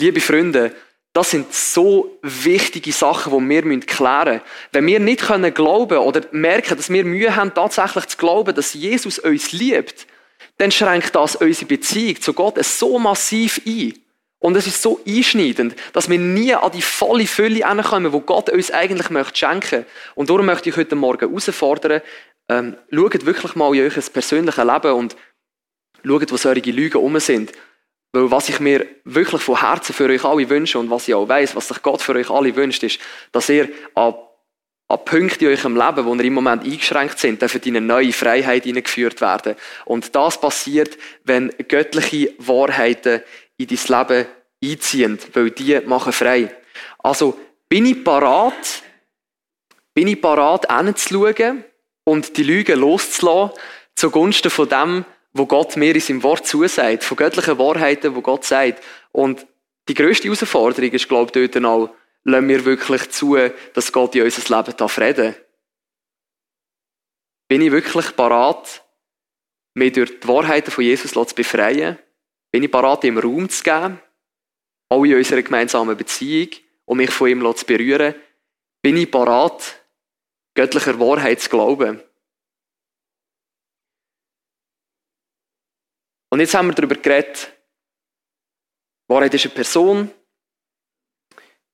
liebe 0.01 0.21
Freunde, 0.21 0.75
das 1.13 1.31
sind 1.33 1.53
so 1.53 2.19
wichtige 2.23 2.93
Sachen, 2.93 3.33
die 3.33 3.49
wir 3.49 3.81
klären 3.81 4.35
müssen. 4.35 4.45
Wenn 4.73 4.87
wir 4.87 5.01
nicht 5.01 5.23
können 5.23 5.53
glauben 5.53 5.99
oder 5.99 6.23
merken, 6.31 6.77
dass 6.77 6.91
wir 6.91 7.05
Mühe 7.05 7.35
haben, 7.35 7.53
tatsächlich 7.53 8.07
zu 8.07 8.17
glauben, 8.17 8.55
dass 8.55 8.75
Jesus 8.75 9.19
uns 9.19 9.53
liebt, 9.53 10.07
dann 10.59 10.71
schränkt 10.71 11.15
das 11.15 11.37
unsere 11.37 11.67
Beziehung 11.67 12.21
zu 12.21 12.33
Gott 12.33 12.65
so 12.65 12.99
massiv 12.99 13.61
ein. 13.67 13.95
Und 14.39 14.57
es 14.57 14.67
ist 14.67 14.81
so 14.81 15.01
einschneidend, 15.07 15.75
dass 15.93 16.09
wir 16.09 16.19
nie 16.19 16.55
an 16.55 16.73
die 16.73 16.81
volle 16.81 17.27
Fülle 17.27 17.61
kommen, 17.83 18.13
wo 18.13 18.21
Gott 18.21 18.49
uns 18.49 18.71
eigentlich 18.71 19.11
möchte 19.11 19.37
schenken. 19.37 19.85
Und 20.15 20.31
darum 20.31 20.47
möchte 20.47 20.71
ich 20.71 20.77
heute 20.77 20.97
Morgen 20.97 21.29
herausfordern, 21.29 22.01
ähm, 22.49 22.77
schaut 22.91 23.27
wirklich 23.27 23.55
mal 23.55 23.75
in 23.75 23.83
euer 23.83 23.91
persönliches 23.91 24.65
Leben 24.65 24.93
und 24.93 25.17
schaut, 26.05 26.33
was 26.33 26.47
eure 26.47 26.61
Lügen 26.61 26.99
um 26.99 27.19
sind. 27.21 27.53
Weil 28.13 28.31
was 28.31 28.49
ich 28.49 28.59
mir 28.59 28.87
wirklich 29.05 29.41
von 29.41 29.61
Herzen 29.61 29.93
für 29.93 30.07
euch 30.07 30.25
alle 30.25 30.49
wünsche 30.51 30.79
und 30.79 30.91
was 30.91 31.07
ich 31.07 31.15
auch 31.15 31.29
weiß, 31.29 31.55
was 31.55 31.69
sich 31.69 31.83
Gott 31.83 32.03
für 32.03 32.15
euch 32.15 32.31
alle 32.31 32.57
wünscht, 32.57 32.83
ist, 32.83 32.99
dass 33.31 33.49
ihr 33.49 33.69
an, 33.95 34.15
an 34.89 35.05
Punkte 35.05 35.47
in 35.47 35.57
eurem 35.57 35.77
Leben, 35.77 36.05
wo 36.05 36.15
ihr 36.15 36.25
im 36.25 36.35
Moment 36.35 36.65
eingeschränkt 36.65 37.21
sind, 37.21 37.41
dürfen 37.41 37.63
in 37.63 37.77
eine 37.77 37.87
neue 37.87 38.13
Freiheit 38.13 38.65
hineingeführt 38.65 39.21
werden. 39.21 39.55
Und 39.85 40.17
das 40.17 40.41
passiert, 40.41 40.99
wenn 41.23 41.53
göttliche 41.69 42.35
Wahrheiten 42.39 43.23
in 43.57 43.69
dein 43.69 44.09
Leben 44.09 44.27
einziehen, 44.63 45.19
weil 45.33 45.51
die 45.53 45.81
machen 45.81 46.13
frei. 46.13 46.53
Also, 46.99 47.39
bin 47.69 47.87
ich 47.87 48.03
parat, 48.03 48.83
bin 49.95 50.09
ich 50.09 50.21
parat, 50.21 50.67
hinzuschauen 50.69 51.65
und 52.03 52.37
die 52.37 52.43
Lügen 52.43 52.81
loszulassen, 52.81 53.57
zugunsten 53.95 54.51
von 54.51 54.69
dem, 54.69 55.05
wo 55.33 55.47
Gott 55.47 55.77
mir 55.77 55.95
in 55.95 56.01
seinem 56.01 56.23
Wort 56.23 56.47
zusagt, 56.47 57.05
von 57.05 57.17
göttlichen 57.17 57.59
Wahrheiten, 57.59 58.15
wo 58.15 58.21
Gott 58.21 58.45
sagt. 58.45 58.83
Und 59.13 59.47
die 59.89 59.95
grösste 59.95 60.25
Herausforderung 60.25 60.91
ist, 60.91 61.09
glaube 61.09 61.31
ich, 61.35 61.51
dort 61.51 61.65
auch, 61.65 61.95
lassen 62.25 62.49
wir 62.49 62.65
wirklich 62.65 63.11
zu, 63.11 63.37
dass 63.73 63.93
Gott 63.93 64.15
in 64.15 64.23
unser 64.23 64.57
Leben 64.57 64.77
darf 64.77 64.99
reden 64.99 65.35
Bin 67.49 67.63
ich 67.63 67.73
wirklich 67.73 68.15
parat, 68.15 68.85
mich 69.75 69.93
durch 69.93 70.21
die 70.21 70.29
Wahrheiten 70.29 70.71
von 70.71 70.85
Jesus 70.85 71.13
zu 71.13 71.35
befreien? 71.35 71.99
Bin 72.51 72.63
ich 72.63 72.71
parat, 72.71 73.05
ihm 73.05 73.19
Raum 73.19 73.49
zu 73.49 73.63
geben? 73.63 74.01
Auch 74.89 75.05
in 75.05 75.15
unserer 75.15 75.43
gemeinsamen 75.43 75.97
Beziehung, 75.97 76.51
um 76.85 76.97
mich 76.97 77.11
von 77.11 77.29
ihm 77.29 77.57
zu 77.57 77.65
berühren? 77.65 78.15
Bin 78.83 78.97
ich 78.97 79.11
parat, 79.11 79.81
göttlicher 80.55 80.99
Wahrheit 80.99 81.41
zu 81.41 81.49
glauben? 81.49 82.03
Und 86.31 86.41
jetzt 86.41 86.55
haben 86.55 86.69
wir 86.69 86.75
darüber 86.75 86.95
geredet, 86.95 87.53
Wahrheit 89.09 89.35
ist 89.35 89.45
eine 89.45 89.55
Person. 89.55 90.11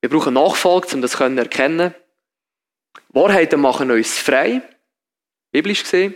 Wir 0.01 0.09
brauchen 0.09 0.35
Nachfolge, 0.35 0.95
um 0.95 1.03
das 1.03 1.13
zu 1.13 1.23
erkennen. 1.23 1.95
Wahrheiten 3.11 3.61
machen 3.61 3.91
uns 3.91 4.19
frei, 4.19 4.63
biblisch 5.53 5.83
gesehen. 5.83 6.15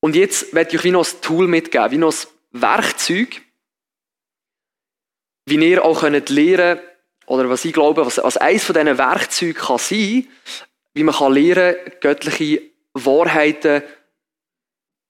Und 0.00 0.16
jetzt 0.16 0.54
werde 0.54 0.70
ich 0.70 0.78
euch 0.78 0.84
wie 0.84 0.90
noch 0.90 1.06
ein 1.06 1.20
Tool 1.20 1.46
mitgeben, 1.46 1.90
wie 1.90 1.98
noch 1.98 2.12
ein 2.12 2.60
Werkzeug, 2.60 3.42
wie 5.46 5.56
ihr 5.56 5.84
auch 5.84 6.00
könnt 6.00 6.28
lernen 6.30 6.80
oder 7.26 7.48
was 7.48 7.64
ich 7.64 7.72
glaube, 7.72 8.04
was, 8.04 8.18
was 8.18 8.36
eines 8.36 8.64
von 8.64 8.74
diesen 8.74 8.98
Werkzeugen 8.98 9.54
kann 9.54 9.78
sein, 9.78 10.28
wie 10.94 11.02
man 11.02 11.14
kann 11.14 11.32
lernen 11.32 11.76
göttliche 12.00 12.62
Wahrheiten 12.94 13.82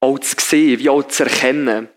auch 0.03 0.19
zu 0.19 0.35
sehen, 0.39 0.81
wie 0.81 0.89
auch 0.89 1.05
zu 1.05 1.23
erkennen. 1.23 1.89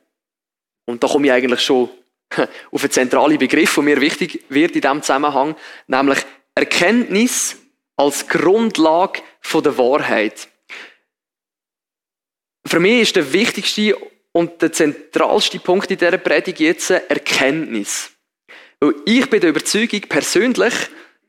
Und 0.86 1.04
da 1.04 1.08
komme 1.08 1.28
ich 1.28 1.34
eigentlich 1.34 1.62
schon 1.62 1.90
auf 2.72 2.82
einen 2.82 2.92
zentralen 2.92 3.38
Begriff, 3.40 3.74
der 3.74 3.84
mir 3.84 4.00
wichtig 4.00 4.46
wird 4.50 4.76
in 4.76 4.82
diesem 4.82 5.02
Zusammenhang, 5.02 5.56
nämlich 5.88 6.20
Erkenntnis 6.54 7.58
als 7.98 8.28
Grundlage 8.28 9.22
der 9.54 9.78
Wahrheit. 9.78 10.48
Für 12.68 12.80
mich 12.80 13.02
ist 13.02 13.16
der 13.16 13.34
wichtigste 13.34 13.98
und 14.32 14.62
der 14.62 14.72
zentralste 14.72 15.60
Punkt 15.60 15.90
in 15.90 15.98
dieser 15.98 16.18
Predigt 16.18 16.60
jetzt 16.60 16.90
Erkenntnis. 16.92 18.12
Weil 18.80 18.96
ich 19.06 19.30
bin 19.30 19.40
der 19.40 19.50
Überzeugung 19.50 20.02
persönlich, 20.02 20.74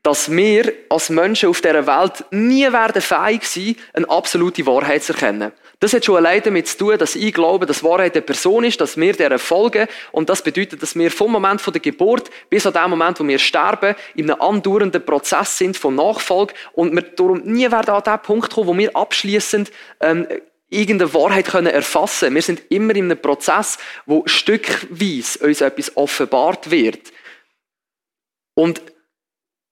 dass 0.03 0.31
wir 0.31 0.73
als 0.89 1.09
Menschen 1.09 1.49
auf 1.49 1.61
dieser 1.61 1.87
Welt 1.87 2.25
nie 2.31 2.71
werden 2.71 3.01
fähig 3.01 3.45
sein, 3.45 3.75
eine 3.93 4.09
absolute 4.09 4.65
Wahrheit 4.65 5.03
zu 5.03 5.13
erkennen. 5.13 5.51
Das 5.79 5.93
hat 5.93 6.05
schon 6.05 6.17
allein 6.17 6.41
damit 6.41 6.67
zu 6.67 6.77
tun, 6.77 6.97
dass 6.97 7.15
ich 7.15 7.33
glaube, 7.33 7.67
dass 7.67 7.83
Wahrheit 7.83 8.15
eine 8.15 8.23
Person 8.23 8.63
ist, 8.63 8.81
dass 8.81 8.97
wir 8.97 9.13
der 9.13 9.37
folgen. 9.37 9.87
Und 10.11 10.29
das 10.29 10.41
bedeutet, 10.41 10.81
dass 10.81 10.95
wir 10.95 11.11
vom 11.11 11.31
Moment 11.31 11.63
der 11.65 11.79
Geburt 11.79 12.31
bis 12.49 12.65
an 12.65 12.73
den 12.73 12.89
Moment, 12.89 13.19
wo 13.19 13.27
wir 13.27 13.37
sterben, 13.37 13.95
in 14.15 14.31
einem 14.31 14.41
andauernden 14.41 15.05
Prozess 15.05 15.57
sind 15.57 15.77
von 15.77 15.93
Nachfolge 15.93 16.55
und 16.73 16.95
wir 16.95 17.03
darum 17.03 17.41
nie 17.43 17.69
werden 17.71 17.91
an 17.91 18.03
den 18.03 18.19
Punkt 18.19 18.51
kommen, 18.51 18.67
wo 18.67 18.77
wir 18.77 18.95
abschließend 18.95 19.71
ähm, 19.99 20.27
irgendeine 20.69 21.13
Wahrheit 21.13 21.47
können 21.47 21.67
erfassen. 21.67 22.33
Wir 22.33 22.41
sind 22.41 22.63
immer 22.69 22.95
in 22.95 23.05
einem 23.05 23.21
Prozess, 23.21 23.77
wo 24.07 24.23
stückweise 24.25 25.45
uns 25.45 25.61
etwas 25.61 25.95
offenbart 25.95 26.71
wird. 26.71 27.13
Und 28.55 28.81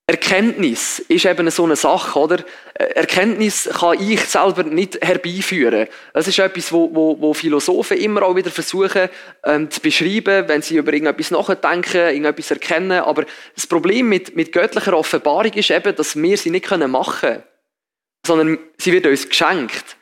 Erkenntnis 0.07 0.99
ist 0.99 1.25
eben 1.25 1.49
so 1.49 1.63
eine 1.63 1.75
Sache, 1.75 2.19
oder? 2.19 2.43
Erkenntnis 2.75 3.67
kann 3.73 3.99
ich 3.99 4.21
selber 4.21 4.61
nicht 4.61 5.03
herbeiführen. 5.03 5.87
Es 6.13 6.27
ist 6.27 6.37
etwas, 6.37 6.71
wo, 6.71 6.93
wo, 6.93 7.19
wo 7.19 7.33
Philosophen 7.33 7.97
immer 7.97 8.21
auch 8.21 8.35
wieder 8.35 8.51
versuchen 8.51 9.09
ähm, 9.43 9.71
zu 9.71 9.81
beschreiben, 9.81 10.47
wenn 10.47 10.61
sie 10.61 10.77
über 10.77 10.93
irgendetwas 10.93 11.31
nachdenken, 11.31 11.97
irgendetwas 11.97 12.51
erkennen. 12.51 12.99
Aber 12.99 13.25
das 13.55 13.65
Problem 13.65 14.07
mit, 14.07 14.35
mit 14.35 14.51
göttlicher 14.51 14.95
Offenbarung 14.95 15.53
ist 15.53 15.71
eben, 15.71 15.95
dass 15.95 16.15
wir 16.15 16.37
sie 16.37 16.51
nicht 16.51 16.69
machen 16.69 17.19
können, 17.19 17.43
sondern 18.27 18.59
sie 18.77 18.91
wird 18.91 19.07
uns 19.07 19.27
geschenkt. 19.27 19.97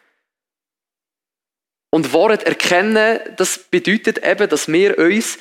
Und 1.92 2.12
Wahrheit 2.12 2.44
erkennen, 2.44 3.20
das 3.38 3.58
bedeutet 3.58 4.26
eben, 4.26 4.50
dass 4.50 4.68
wir 4.68 4.98
uns 4.98 5.38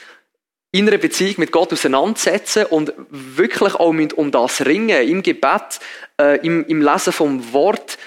in 0.72 0.88
einer 0.88 0.98
Beziehung 0.98 1.35
mit 1.37 1.52
Gott 1.52 1.72
auseinandersetzen 1.72 2.64
und 2.66 2.92
wirklich 3.11 3.74
auch 3.74 3.94
um 4.16 4.30
das 4.30 4.64
ringen, 4.64 5.06
im 5.06 5.22
Gebet, 5.22 5.80
äh, 6.18 6.38
im, 6.44 6.66
im 6.66 6.80
Lesen 6.80 7.12
vom 7.12 7.52
Wort. 7.52 7.98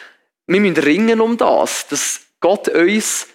Wir 0.47 0.59
müssen 0.59 0.77
ringen 0.77 1.21
um 1.21 1.37
das, 1.37 1.87
dass 1.87 2.21
Gott 2.39 2.67
uns 2.69 3.27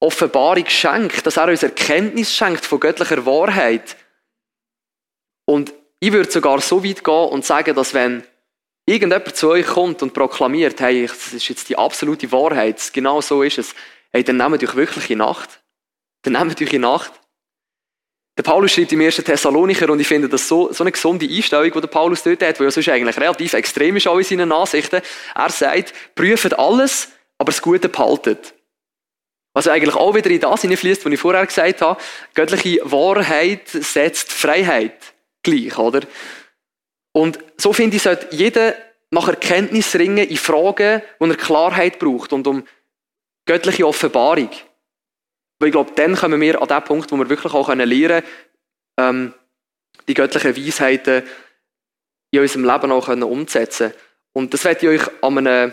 Offenbarung 0.00 0.66
schenkt, 0.66 1.26
dass 1.26 1.36
er 1.36 1.48
uns 1.48 1.62
Erkenntnis 1.62 2.34
schenkt 2.34 2.64
von 2.64 2.80
göttlicher 2.80 3.26
Wahrheit. 3.26 3.96
Und 5.44 5.74
ich 6.00 6.12
würde 6.12 6.30
sogar 6.30 6.60
so 6.60 6.84
weit 6.84 7.04
gehen 7.04 7.28
und 7.28 7.44
sagen, 7.44 7.74
dass 7.74 7.94
wenn 7.94 8.22
irgendjemand 8.86 9.36
zu 9.36 9.50
euch 9.50 9.66
kommt 9.66 10.02
und 10.02 10.14
proklamiert, 10.14 10.80
hey, 10.80 11.06
das 11.06 11.32
ist 11.32 11.48
jetzt 11.48 11.68
die 11.68 11.76
absolute 11.76 12.30
Wahrheit, 12.32 12.92
genau 12.92 13.20
so 13.20 13.42
ist 13.42 13.58
es, 13.58 13.74
hey, 14.12 14.24
dann 14.24 14.36
nehmt 14.36 14.62
euch 14.62 14.74
wirklich 14.76 15.10
in 15.10 15.18
Nacht. 15.18 15.60
Dann 16.22 16.34
nehmt 16.34 16.60
euch 16.62 16.72
in 16.72 16.82
Nacht. 16.82 17.12
Der 18.38 18.44
Paulus 18.44 18.70
schreibt 18.70 18.92
im 18.92 19.00
1. 19.00 19.16
Thessalonicher, 19.16 19.90
und 19.90 19.98
ich 19.98 20.06
finde 20.06 20.28
das 20.28 20.46
so, 20.46 20.72
so 20.72 20.84
eine 20.84 20.92
gesunde 20.92 21.26
Einstellung, 21.26 21.72
die 21.72 21.80
der 21.80 21.88
Paulus 21.88 22.22
dort 22.22 22.40
hat, 22.40 22.60
wo 22.60 22.64
er 22.64 22.70
sonst 22.70 22.88
eigentlich 22.88 23.16
relativ 23.16 23.52
extrem 23.52 23.96
ist 23.96 24.06
auch 24.06 24.16
in 24.16 24.22
seinen 24.22 24.52
Ansichten. 24.52 25.02
Er 25.34 25.50
sagt, 25.50 25.92
prüft 26.14 26.56
alles, 26.56 27.08
aber 27.36 27.50
das 27.50 27.60
Gute 27.60 27.88
behaltet. 27.88 28.54
Was 29.54 29.66
eigentlich 29.66 29.96
auch 29.96 30.14
wieder 30.14 30.30
in 30.30 30.38
das 30.38 30.60
hineinfließt, 30.60 31.04
was 31.04 31.12
ich 31.12 31.18
vorher 31.18 31.44
gesagt 31.44 31.82
habe, 31.82 32.00
göttliche 32.34 32.80
Wahrheit 32.84 33.68
setzt 33.68 34.32
Freiheit 34.32 35.14
gleich, 35.42 35.76
oder? 35.76 36.06
Und 37.10 37.40
so 37.56 37.72
finde 37.72 37.96
ich, 37.96 38.04
sollte 38.04 38.28
jeder 38.30 38.76
nach 39.10 39.26
Erkenntnis 39.26 39.96
ringen 39.96 40.28
in 40.28 40.36
Fragen, 40.36 41.02
wo 41.18 41.26
er 41.26 41.34
Klarheit 41.34 41.98
braucht 41.98 42.32
und 42.32 42.46
um 42.46 42.62
göttliche 43.46 43.84
Offenbarung. 43.84 44.50
Weil 45.58 45.68
ich 45.68 45.72
glaube, 45.72 45.92
dann 45.94 46.14
kommen 46.14 46.40
wir 46.40 46.60
an 46.60 46.68
den 46.68 46.84
Punkt, 46.84 47.10
wo 47.10 47.16
wir 47.16 47.28
wirklich 47.28 47.52
auch 47.52 47.68
lernen 47.68 47.90
können, 47.90 48.22
ähm, 48.98 49.34
die 50.06 50.14
göttlichen 50.14 50.56
Weisheiten 50.56 51.22
in 52.30 52.40
unserem 52.40 52.64
Leben 52.64 52.92
auch 52.92 53.06
können 53.06 53.22
umzusetzen. 53.22 53.92
Und 54.32 54.54
das 54.54 54.64
werde 54.64 54.94
ich 54.94 55.02
euch 55.02 55.10
an 55.22 55.38
einem, 55.38 55.72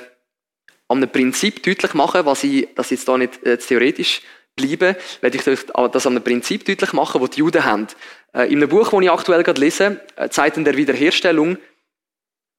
an 0.88 0.98
einem 0.98 1.10
Prinzip 1.10 1.63
deutlich 1.63 1.93
machen, 1.93 2.26
was 2.26 2.43
ich, 2.43 2.67
das 2.76 2.89
jetzt 2.89 3.08
da 3.08 3.17
nicht 3.17 3.43
äh, 3.45 3.58
theoretisch 3.58 4.21
bleibe, 4.56 4.95
werde 5.21 5.38
ich 5.38 5.48
euch 5.48 5.65
das 5.91 6.08
an 6.08 6.13
einem 6.13 6.24
Prinzip 6.24 6.65
deutlich 6.65 6.93
machen, 6.93 7.21
das 7.21 7.30
die 7.32 7.39
Juden 7.39 7.65
haben. 7.65 7.88
Äh, 8.34 8.52
in 8.52 8.58
einem 8.58 8.69
Buch, 8.69 8.91
das 8.91 9.02
ich 9.02 9.12
aktuell 9.12 9.43
gerade 9.43 9.62
lese, 9.62 10.02
äh, 10.15 10.30
Zeiten 10.30 10.63
der 10.63 10.78
Wiederherstellung, 10.78 11.58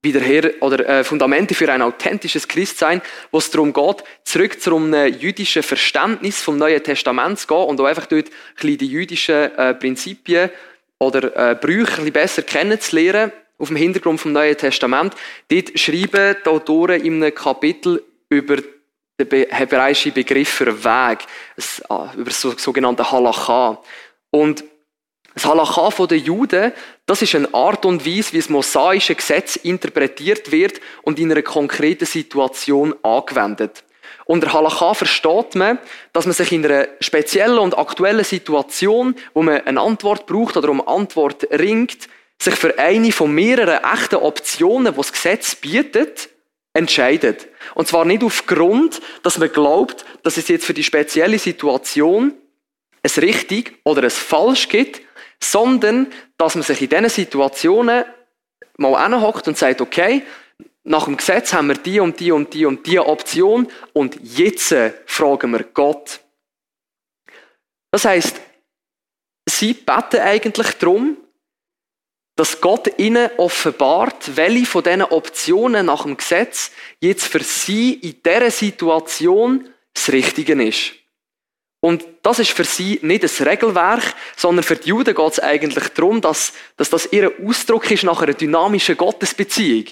Wiederher 0.07 0.55
oder 0.61 0.89
äh, 0.89 1.05
Fundamente 1.05 1.55
für 1.55 1.71
ein 1.71 1.83
authentisches 1.83 2.47
Christsein, 2.47 3.03
wo 3.33 3.39
es 3.39 3.51
darum 3.51 3.73
geht, 3.73 4.05
zurück 4.23 4.61
zum 4.61 4.95
äh, 4.95 5.07
jüdischen 5.07 5.63
Verständnis 5.65 6.41
vom 6.41 6.57
Neuen 6.57 6.83
Testament 6.83 7.41
zu 7.41 7.49
gehen 7.49 7.65
und 7.65 7.81
auch 7.81 7.87
einfach 7.87 8.07
dort 8.07 8.31
ein 8.63 8.79
die 8.79 8.87
jüdischen 8.87 9.35
äh, 9.35 9.75
Prinzipien 9.75 10.51
oder 10.99 11.51
äh, 11.51 11.55
Brüche 11.57 12.03
ein 12.03 12.13
besser 12.13 12.43
kennenzulernen 12.43 13.33
auf 13.59 13.69
dem 13.69 13.77
Hintergrund 13.77 14.21
vom 14.21 14.33
Neuen 14.33 14.57
Testament. 14.57 15.15
Dort 15.49 15.79
schreiben 15.79 16.37
die 16.45 16.49
Autoren 16.49 17.01
in 17.01 17.23
einem 17.23 17.35
Kapitel 17.35 18.03
über 18.29 18.59
den 19.19 19.47
hebräischen 19.49 20.13
Begriff 20.13 20.49
für 20.49 20.85
Weg, 20.85 21.19
ah, 21.89 22.13
über 22.15 22.31
das 22.31 22.41
sogenannte 22.41 23.11
Halacha. 23.11 23.83
Und 24.31 24.65
das 25.37 25.45
Halacha 25.45 25.91
der 26.07 26.17
Juden, 26.17 26.73
das 27.05 27.21
ist 27.21 27.35
eine 27.35 27.53
Art 27.53 27.85
und 27.85 28.07
Weise, 28.07 28.33
wie 28.33 28.39
das 28.39 28.49
mosaische 28.49 29.15
Gesetz 29.15 29.57
interpretiert 29.57 30.51
wird 30.51 30.81
und 31.03 31.19
in 31.19 31.31
einer 31.31 31.43
konkreten 31.43 32.07
Situation 32.07 32.95
angewendet. 33.03 33.85
Unter 34.25 34.55
Halacha 34.55 34.95
versteht 34.95 35.55
man, 35.55 35.79
dass 36.15 36.25
man 36.25 36.33
sich 36.33 36.53
in 36.53 36.65
einer 36.65 36.89
speziellen 37.01 37.59
und 37.59 37.77
aktuellen 37.77 38.25
Situation, 38.25 39.15
wo 39.35 39.43
man 39.43 39.61
eine 39.61 39.79
Antwort 39.79 40.27
braucht 40.27 40.57
oder 40.57 40.71
um 40.71 40.87
Antwort 40.89 41.47
ringt, 41.53 42.09
sich 42.39 42.55
für 42.55 42.79
eine 42.79 43.13
von 43.13 43.31
mehreren 43.31 43.85
echten 43.85 44.17
Optionen, 44.17 44.95
die 44.95 44.97
das 44.97 45.13
Gesetz 45.13 45.55
bietet, 45.55 46.31
entscheidet. 46.73 47.49
Und 47.75 47.89
zwar 47.89 48.07
nicht 48.07 48.25
aufgrund, 48.25 49.03
dass 49.23 49.37
man 49.37 49.53
glaubt, 49.53 50.07
dass 50.23 50.39
es 50.39 50.49
jetzt 50.49 50.65
für 50.65 50.75
die 50.75 50.83
spezielle 50.83 51.39
Situation 51.39 52.33
es 53.03 53.21
richtig 53.21 53.79
oder 53.85 54.03
es 54.03 54.17
falsch 54.17 54.69
gibt, 54.69 55.03
sondern 55.41 56.13
dass 56.39 56.55
man 56.55 56.65
sich 56.65 56.83
in 56.83 56.89
diesen 56.89 57.09
Situationen 57.09 58.05
mal 58.79 58.95
anhockt 58.95 59.49
und 59.49 59.57
sagt, 59.57 59.81
okay, 59.81 60.23
nach 60.85 61.07
dem 61.07 61.17
Gesetz 61.17 61.53
haben 61.53 61.69
wir 61.69 61.77
die 61.77 62.01
und 62.01 62.21
die 62.21 62.31
und 62.33 62.55
die 62.55 62.65
und 62.65 62.87
die 62.87 62.99
Option 62.99 63.69
und 63.93 64.19
jetzt 64.23 64.75
fragen 65.07 65.51
wir 65.53 65.65
Gott. 65.65 66.21
Das 67.91 68.05
heißt, 68.05 68.41
sie 69.49 69.75
beten 69.75 70.21
eigentlich 70.21 70.73
darum, 70.79 71.17
dass 72.37 72.61
Gott 72.61 72.99
ihnen 72.99 73.31
offenbart, 73.39 74.37
welche 74.37 74.67
von 74.67 74.85
diesen 74.85 75.03
Optionen 75.03 75.87
nach 75.87 76.03
dem 76.03 76.17
Gesetz 76.17 76.71
jetzt 77.01 77.27
für 77.27 77.43
sie 77.43 77.95
in 77.95 78.23
dieser 78.23 78.51
Situation 78.51 79.69
das 79.95 80.13
Richtige 80.13 80.63
ist. 80.63 80.93
Und 81.81 82.05
das 82.23 82.39
ist 82.39 82.51
für 82.51 82.65
sie 82.65 82.99
nicht 83.03 83.23
ein 83.23 83.49
Regelwerk, 83.49 84.15
sondern 84.37 84.65
für 84.65 84.77
die 84.77 84.89
Juden 84.89 85.15
geht 85.15 85.33
es 85.33 85.41
eigentlich 85.41 85.89
darum, 85.91 86.21
dass, 86.21 86.53
dass 86.77 86.91
das 86.91 87.13
ihr 87.13 87.33
Ausdruck 87.45 87.91
ist 87.91 88.03
nach 88.03 88.23
einer 88.23 88.35
dynamischen 88.35 88.97
Gottesbeziehung. 88.97 89.85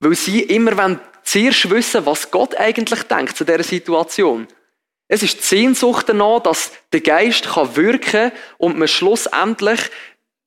Weil 0.00 0.14
sie 0.14 0.42
immer 0.42 0.76
wollen 0.76 1.00
zuerst 1.24 1.70
wissen, 1.70 2.06
was 2.06 2.30
Gott 2.30 2.54
eigentlich 2.56 3.02
denkt 3.04 3.36
zu 3.36 3.44
dieser 3.44 3.62
Situation. 3.62 4.46
Es 5.08 5.22
ist 5.22 5.38
die 5.38 5.42
Sehnsucht 5.42 6.08
danach, 6.08 6.40
dass 6.40 6.72
der 6.92 7.00
Geist 7.00 7.44
kann 7.44 7.74
wirken 7.76 8.32
und 8.58 8.78
man 8.78 8.88
schlussendlich 8.88 9.80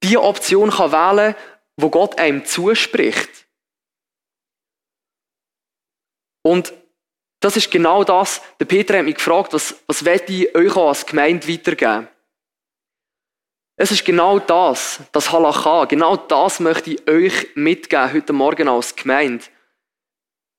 die 0.04 0.18
Option 0.18 0.70
kann 0.70 0.92
wählen 0.92 1.36
wo 1.82 1.90
Gott 1.90 2.20
einem 2.20 2.46
zuspricht. 2.46 3.30
Und 6.42 6.74
das 7.40 7.58
ist 7.58 7.72
genau 7.72 8.04
das. 8.04 8.42
Der 8.60 8.66
Peter 8.66 8.98
hat 8.98 9.06
mich 9.06 9.16
gefragt, 9.16 9.54
was, 9.54 9.76
was 9.88 10.04
werde 10.04 10.34
ich 10.34 10.56
euch 10.56 10.76
als 10.76 11.06
Gemeinde 11.06 11.48
weitergeben? 11.48 12.08
Es 13.78 13.92
ist 13.92 14.04
genau 14.04 14.40
das, 14.40 15.00
das 15.14 15.32
Halacha, 15.32 15.86
genau 15.86 16.18
das 16.18 16.60
möchte 16.60 16.92
ich 16.92 17.08
euch 17.08 17.48
mitgeben 17.56 18.14
heute 18.14 18.34
Morgen 18.34 18.68
als 18.68 18.94
Gemeinde. 18.94 19.46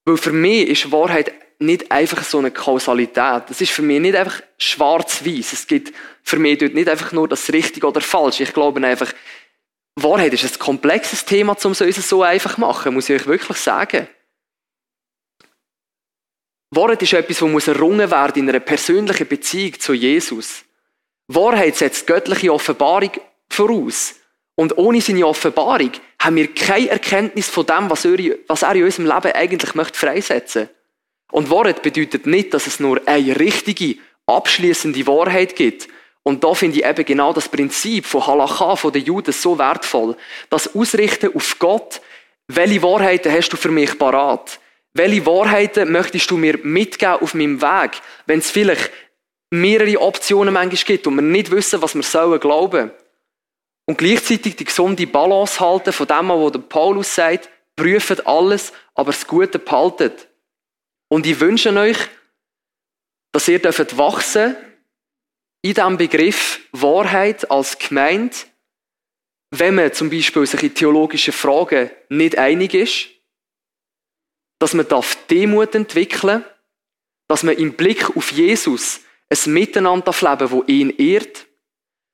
Weil 0.07 0.17
für 0.17 0.33
mich 0.33 0.69
ist 0.69 0.91
Wahrheit 0.91 1.33
nicht 1.59 1.93
einfach 1.93 2.25
so 2.25 2.39
eine 2.39 2.51
Kausalität. 2.51 3.43
Es 3.51 3.61
ist 3.61 3.73
für 3.73 3.83
mich 3.83 4.01
nicht 4.01 4.17
einfach 4.17 4.41
schwarz-weiß. 4.57 5.53
Es 5.53 5.67
gibt 5.67 5.95
für 6.23 6.39
mich 6.39 6.57
dort 6.57 6.73
nicht 6.73 6.89
einfach 6.89 7.13
nur 7.13 7.29
das 7.29 7.53
Richtige 7.53 7.87
oder 7.87 8.01
Falsche. 8.01 8.45
Ich 8.45 8.55
glaube 8.55 8.83
einfach, 8.83 9.13
Wahrheit 9.97 10.33
ist 10.33 10.45
ein 10.45 10.59
komplexes 10.59 11.27
Thema, 11.27 11.55
um 11.63 11.73
es 11.73 12.09
so 12.09 12.23
einfach 12.23 12.55
zu 12.55 12.61
machen, 12.61 12.95
muss 12.95 13.11
ich 13.11 13.21
euch 13.21 13.27
wirklich 13.27 13.59
sagen. 13.59 14.09
Wahrheit 16.73 17.03
ist 17.03 17.13
etwas, 17.13 17.39
das 17.39 17.69
errungen 17.69 18.11
werden 18.11 18.43
in 18.43 18.49
einer 18.49 18.61
persönlichen 18.61 19.27
Beziehung 19.27 19.81
zu 19.81 19.93
Jesus. 19.93 20.65
Wahrheit 21.27 21.75
setzt 21.77 22.07
göttliche 22.07 22.53
Offenbarung 22.53 23.11
voraus. 23.49 24.15
Und 24.55 24.79
ohne 24.79 25.01
seine 25.01 25.27
Offenbarung 25.27 25.91
haben 26.21 26.37
wir 26.37 26.55
keine 26.55 26.91
Erkenntnis 26.91 27.49
von 27.49 27.67
dem, 27.67 27.91
was 27.91 28.05
er, 28.05 28.19
in 28.19 28.85
unserem 28.85 29.07
Leben 29.07 29.33
eigentlich 29.33 29.75
möchte 29.75 29.99
freisetzen 29.99 30.69
Und 31.33 31.51
Wahrheit 31.51 31.83
bedeutet 31.83 32.27
nicht, 32.27 32.55
dass 32.55 32.67
es 32.69 32.79
nur 32.79 33.01
eine 33.07 33.41
richtige, 33.41 33.97
abschließende 34.27 35.07
Wahrheit 35.09 35.57
gibt. 35.57 35.89
Und 36.23 36.45
da 36.45 36.55
finde 36.55 36.79
ich 36.79 36.85
eben 36.85 37.05
genau 37.05 37.33
das 37.33 37.49
Prinzip 37.49 38.07
von 38.07 38.27
Halacha, 38.27 38.77
von 38.77 38.93
den 38.93 39.05
Juden 39.05 39.33
so 39.33 39.59
wertvoll. 39.59 40.17
Das 40.51 40.73
Ausrichten 40.75 41.35
auf 41.35 41.59
Gott. 41.59 42.01
Welche 42.47 42.83
Wahrheiten 42.83 43.33
hast 43.33 43.49
du 43.49 43.57
für 43.57 43.71
mich 43.71 43.99
parat? 43.99 44.61
Welche 44.93 45.25
Wahrheiten 45.27 45.93
möchtest 45.93 46.31
du 46.31 46.37
mir 46.37 46.59
mitgeben 46.63 47.21
auf 47.21 47.35
meinem 47.35 47.63
Weg? 47.63 48.01
Wenn 48.27 48.41
es 48.41 48.51
vielleicht 48.51 48.91
mehrere 49.51 50.01
Optionen 50.01 50.55
manchmal 50.55 50.85
gibt 50.85 51.07
und 51.07 51.17
wir 51.17 51.23
nicht 51.23 51.51
wissen, 51.51 51.83
was 51.83 51.95
wir 51.95 52.03
sollen 52.03 52.41
glauben. 52.41 52.91
Und 53.87 53.99
gleichzeitig 53.99 54.57
die 54.57 54.65
gesunde 54.65 55.07
Balance 55.07 55.59
halten 55.61 55.93
von 55.93 56.07
dem, 56.07 56.29
was 56.29 56.69
Paulus 56.69 57.15
sagt, 57.15 57.51
prüft 57.75 58.27
alles, 58.27 58.73
aber 58.95 59.11
das 59.11 59.27
Gute 59.27 59.59
behaltet. 59.59 60.29
Und 61.09 61.27
ich 61.27 61.41
wünsche 61.41 61.75
euch, 61.77 61.99
dass 63.33 63.49
ihr 63.49 63.59
dürft 63.59 63.97
wachsen 63.99 64.57
in 65.63 65.75
diesem 65.75 65.97
Begriff 65.97 66.61
Wahrheit 66.73 67.51
als 67.51 67.79
Gemeinde, 67.79 68.37
wenn 69.51 69.75
man 69.75 69.93
zum 69.93 70.09
Beispiel 70.09 70.47
sich 70.47 70.63
in 70.63 70.75
theologischen 70.75 71.33
Fragen 71.33 71.91
nicht 72.09 72.39
einig 72.39 72.75
ist, 72.75 73.09
dass 74.61 74.75
man 74.75 74.87
darf 74.87 75.17
Demut 75.27 75.75
entwickeln, 75.75 76.45
dass 77.27 77.43
man 77.43 77.57
im 77.57 77.73
Blick 77.73 78.17
auf 78.17 78.31
Jesus 78.31 79.01
ein 79.29 79.53
Miteinander 79.53 80.15
leben, 80.21 80.51
wo 80.51 80.63
ihn 80.67 80.91
ehrt, 80.91 81.47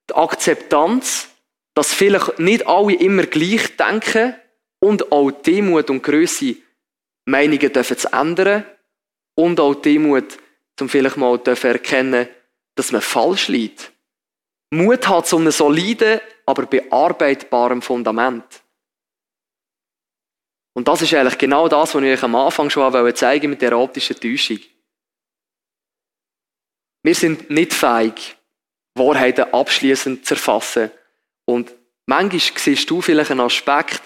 die 0.09 0.15
Akzeptanz, 0.15 1.29
dass 1.75 1.93
vielleicht 1.93 2.39
nicht 2.39 2.67
alle 2.67 2.95
immer 2.95 3.25
gleich 3.25 3.77
denken 3.77 4.35
und 4.79 5.11
auch 5.13 5.31
Demut 5.31 5.91
und 5.91 6.03
Größe 6.03 6.57
Meinungen 7.27 7.73
dürfen 7.73 7.99
zu 7.99 8.13
ändern 8.13 8.65
und 9.35 9.59
auch 9.59 9.75
Demut, 9.75 10.39
um 10.81 10.89
vielleicht 10.89 11.17
mal 11.17 11.39
dürfen 11.39 11.73
erkennen, 11.73 12.29
dass 12.77 12.93
man 12.93 13.01
falsch 13.01 13.49
liegt. 13.49 13.93
Mut 14.71 15.09
hat 15.09 15.27
so 15.27 15.39
einem 15.39 15.51
soliden, 15.51 16.21
aber 16.45 16.67
bearbeitbarem 16.67 17.83
Fundament. 17.83 18.45
Und 20.77 20.89
das 20.89 21.01
ist 21.01 21.15
eigentlich 21.15 21.39
genau 21.39 21.69
das, 21.69 21.95
was 21.95 22.03
ich 22.03 22.13
euch 22.13 22.23
am 22.23 22.35
Anfang 22.35 22.69
schon 22.69 23.15
zeigen 23.15 23.49
mit 23.49 23.63
der 23.63 23.79
optischen 23.79 24.21
Täuschung. 24.21 24.59
Wir 27.03 27.15
sind 27.15 27.49
nicht 27.49 27.73
fähig, 27.73 28.37
Wahrheiten 28.95 29.55
abschließend 29.55 30.27
zu 30.27 30.35
erfassen. 30.35 30.91
Und 31.47 31.73
manchmal 32.05 32.59
siehst 32.59 32.91
du 32.91 33.01
vielleicht 33.01 33.31
einen 33.31 33.41
Aspekt, 33.41 34.03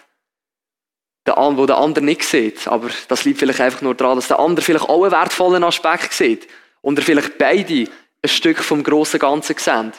wo 1.26 1.66
der 1.66 1.76
andere 1.76 2.04
nicht 2.04 2.22
sieht. 2.22 2.68
Aber 2.68 2.88
das 3.09 3.24
liegt 3.24 3.40
vielleicht 3.40 3.61
einfach 3.61 3.83
nur 3.83 3.96
daran, 3.96 4.18
dass 4.18 4.28
der 4.28 4.38
andere 4.38 4.64
vielleicht 4.64 4.88
auch 4.88 5.02
einen 5.02 5.11
wertvollen 5.11 5.64
Aspekt 5.64 6.12
sieht. 6.12 6.46
Und 6.83 7.00
er 7.00 7.04
vielleicht 7.04 7.37
beide 7.37 7.90
ein 8.22 8.28
Stück 8.28 8.62
vom 8.62 8.85
grossen 8.85 9.18
Ganzen 9.18 9.59
sehen. 9.59 9.92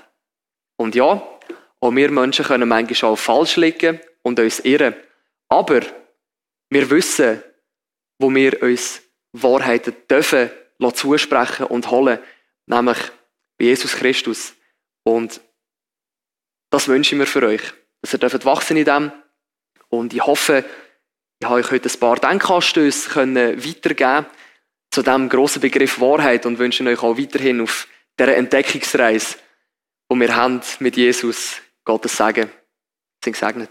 Und 0.77 0.95
ja, 0.95 1.21
auch 1.81 1.91
wir 1.91 2.11
Menschen 2.11 2.45
können 2.45 2.69
manchmal 2.69 3.11
auch 3.11 3.17
falsch 3.17 3.57
liegen 3.57 3.99
und 4.21 4.39
uns 4.39 4.61
irren. 4.61 4.95
Aber 5.49 5.81
wir 6.71 6.89
wissen, 6.89 7.43
wo 8.17 8.33
wir 8.33 8.63
uns 8.63 9.01
Wahrheiten 9.33 9.95
dürfen 10.09 10.49
zusprechen 10.95 11.67
und 11.67 11.91
holen, 11.91 12.17
nämlich 12.65 12.97
bei 13.59 13.65
Jesus 13.65 13.93
Christus. 13.93 14.55
Und 15.03 15.41
das 16.71 16.87
wünsche 16.87 17.13
ich 17.13 17.19
mir 17.19 17.27
für 17.27 17.45
euch, 17.45 17.61
dass 18.01 18.13
ihr 18.13 18.19
dürft 18.19 18.45
wachsen 18.45 18.77
in 18.77 18.85
dem. 18.85 19.11
Und 19.89 20.13
ich 20.13 20.25
hoffe, 20.25 20.65
ich 21.39 21.47
habe 21.47 21.59
euch 21.59 21.69
heute 21.69 21.89
ein 21.89 21.99
paar 21.99 22.15
Denkanstöße 22.15 23.15
weitergeben 23.15 24.25
zu 24.89 25.03
dem 25.03 25.29
grossen 25.29 25.61
Begriff 25.61 25.99
Wahrheit 25.99 26.45
und 26.45 26.57
wünsche 26.57 26.85
euch 26.85 27.03
auch 27.03 27.17
weiterhin 27.17 27.61
auf 27.61 27.87
dieser 28.17 28.35
Entdeckungsreise, 28.35 29.37
die 30.11 30.19
wir 30.19 30.35
haben 30.35 30.61
mit 30.79 30.97
Jesus, 30.97 31.61
Gottes 31.83 32.17
Segen. 32.17 32.49
Sind 33.23 33.33
gesegnet. 33.33 33.69